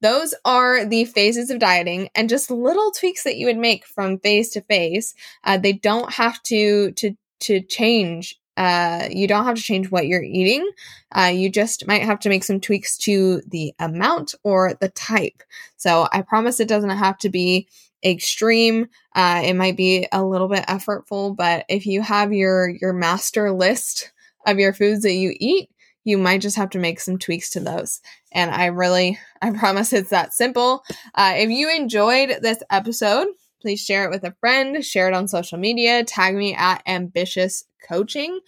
those 0.00 0.34
are 0.44 0.84
the 0.84 1.04
phases 1.04 1.50
of 1.50 1.58
dieting 1.58 2.08
and 2.14 2.28
just 2.28 2.50
little 2.50 2.90
tweaks 2.90 3.24
that 3.24 3.36
you 3.36 3.46
would 3.46 3.58
make 3.58 3.86
from 3.86 4.18
phase 4.18 4.50
to 4.50 4.60
phase. 4.62 5.14
Uh, 5.44 5.58
they 5.58 5.72
don't 5.72 6.12
have 6.12 6.42
to 6.44 6.92
to 6.92 7.16
to 7.40 7.60
change 7.60 8.38
uh, 8.56 9.08
you 9.10 9.26
don't 9.28 9.44
have 9.44 9.56
to 9.56 9.62
change 9.62 9.90
what 9.90 10.06
you're 10.06 10.22
eating. 10.22 10.68
Uh, 11.14 11.30
you 11.32 11.50
just 11.50 11.86
might 11.86 12.02
have 12.02 12.18
to 12.20 12.28
make 12.28 12.42
some 12.42 12.60
tweaks 12.60 12.96
to 12.96 13.42
the 13.46 13.74
amount 13.78 14.34
or 14.42 14.74
the 14.80 14.88
type. 14.88 15.42
So 15.76 16.08
I 16.10 16.22
promise 16.22 16.58
it 16.58 16.68
doesn't 16.68 16.90
have 16.90 17.18
to 17.18 17.28
be 17.28 17.68
extreme. 18.04 18.88
Uh, 19.14 19.42
it 19.44 19.54
might 19.54 19.76
be 19.76 20.08
a 20.10 20.24
little 20.24 20.48
bit 20.48 20.66
effortful, 20.66 21.36
but 21.36 21.64
if 21.68 21.86
you 21.86 22.00
have 22.02 22.32
your 22.32 22.68
your 22.68 22.92
master 22.92 23.52
list 23.52 24.12
of 24.46 24.58
your 24.58 24.72
foods 24.72 25.02
that 25.02 25.14
you 25.14 25.34
eat, 25.38 25.68
you 26.04 26.16
might 26.16 26.40
just 26.40 26.56
have 26.56 26.70
to 26.70 26.78
make 26.78 27.00
some 27.00 27.18
tweaks 27.18 27.50
to 27.50 27.60
those. 27.60 28.00
And 28.36 28.50
I 28.50 28.66
really, 28.66 29.18
I 29.40 29.50
promise 29.50 29.94
it's 29.94 30.10
that 30.10 30.34
simple. 30.34 30.84
Uh, 31.14 31.32
if 31.36 31.48
you 31.48 31.74
enjoyed 31.74 32.36
this 32.42 32.62
episode, 32.70 33.28
please 33.62 33.80
share 33.80 34.04
it 34.04 34.10
with 34.10 34.24
a 34.24 34.36
friend, 34.40 34.84
share 34.84 35.08
it 35.08 35.14
on 35.14 35.26
social 35.26 35.58
media, 35.58 36.04
tag 36.04 36.34
me 36.36 36.54
at 36.54 36.82
ambitious 36.86 37.64
coaching, 37.88 38.38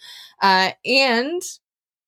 uh, 0.43 0.71
and 0.85 1.41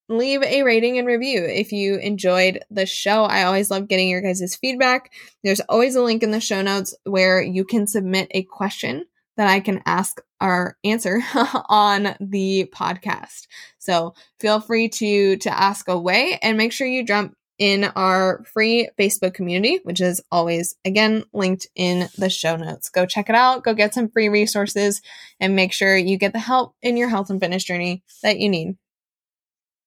leave 0.09 0.43
a 0.43 0.61
rating 0.61 0.99
and 0.99 1.07
review 1.07 1.43
if 1.43 1.71
you 1.71 1.95
enjoyed 1.95 2.59
the 2.69 2.85
show. 2.85 3.23
I 3.23 3.43
always 3.43 3.71
love 3.71 3.87
getting 3.87 4.09
your 4.09 4.21
guys' 4.21 4.55
feedback. 4.55 5.11
There's 5.43 5.61
always 5.61 5.95
a 5.95 6.03
link 6.03 6.21
in 6.21 6.29
the 6.29 6.39
show 6.39 6.61
notes 6.61 6.95
where 7.05 7.41
you 7.41 7.65
can 7.65 7.87
submit 7.87 8.27
a 8.31 8.43
question 8.43 9.05
that 9.37 9.47
I 9.47 9.59
can 9.59 9.81
ask 9.87 10.21
or 10.39 10.77
answer 10.83 11.21
on 11.67 12.15
the 12.19 12.69
podcast. 12.75 13.47
So 13.79 14.13
feel 14.39 14.59
free 14.59 14.87
to 14.89 15.37
to 15.37 15.49
ask 15.49 15.87
away 15.87 16.37
and 16.43 16.57
make 16.57 16.73
sure 16.73 16.85
you 16.85 17.03
jump 17.03 17.35
in 17.61 17.83
our 17.83 18.43
free 18.51 18.89
Facebook 18.99 19.35
community, 19.35 19.79
which 19.83 20.01
is 20.01 20.19
always, 20.31 20.75
again, 20.83 21.23
linked 21.31 21.67
in 21.75 22.09
the 22.17 22.27
show 22.27 22.55
notes. 22.55 22.89
Go 22.89 23.05
check 23.05 23.29
it 23.29 23.35
out, 23.35 23.63
go 23.63 23.75
get 23.75 23.93
some 23.93 24.09
free 24.09 24.29
resources, 24.29 24.99
and 25.39 25.55
make 25.55 25.71
sure 25.71 25.95
you 25.95 26.17
get 26.17 26.33
the 26.33 26.39
help 26.39 26.73
in 26.81 26.97
your 26.97 27.07
health 27.07 27.29
and 27.29 27.39
fitness 27.39 27.63
journey 27.63 28.01
that 28.23 28.39
you 28.39 28.49
need. 28.49 28.77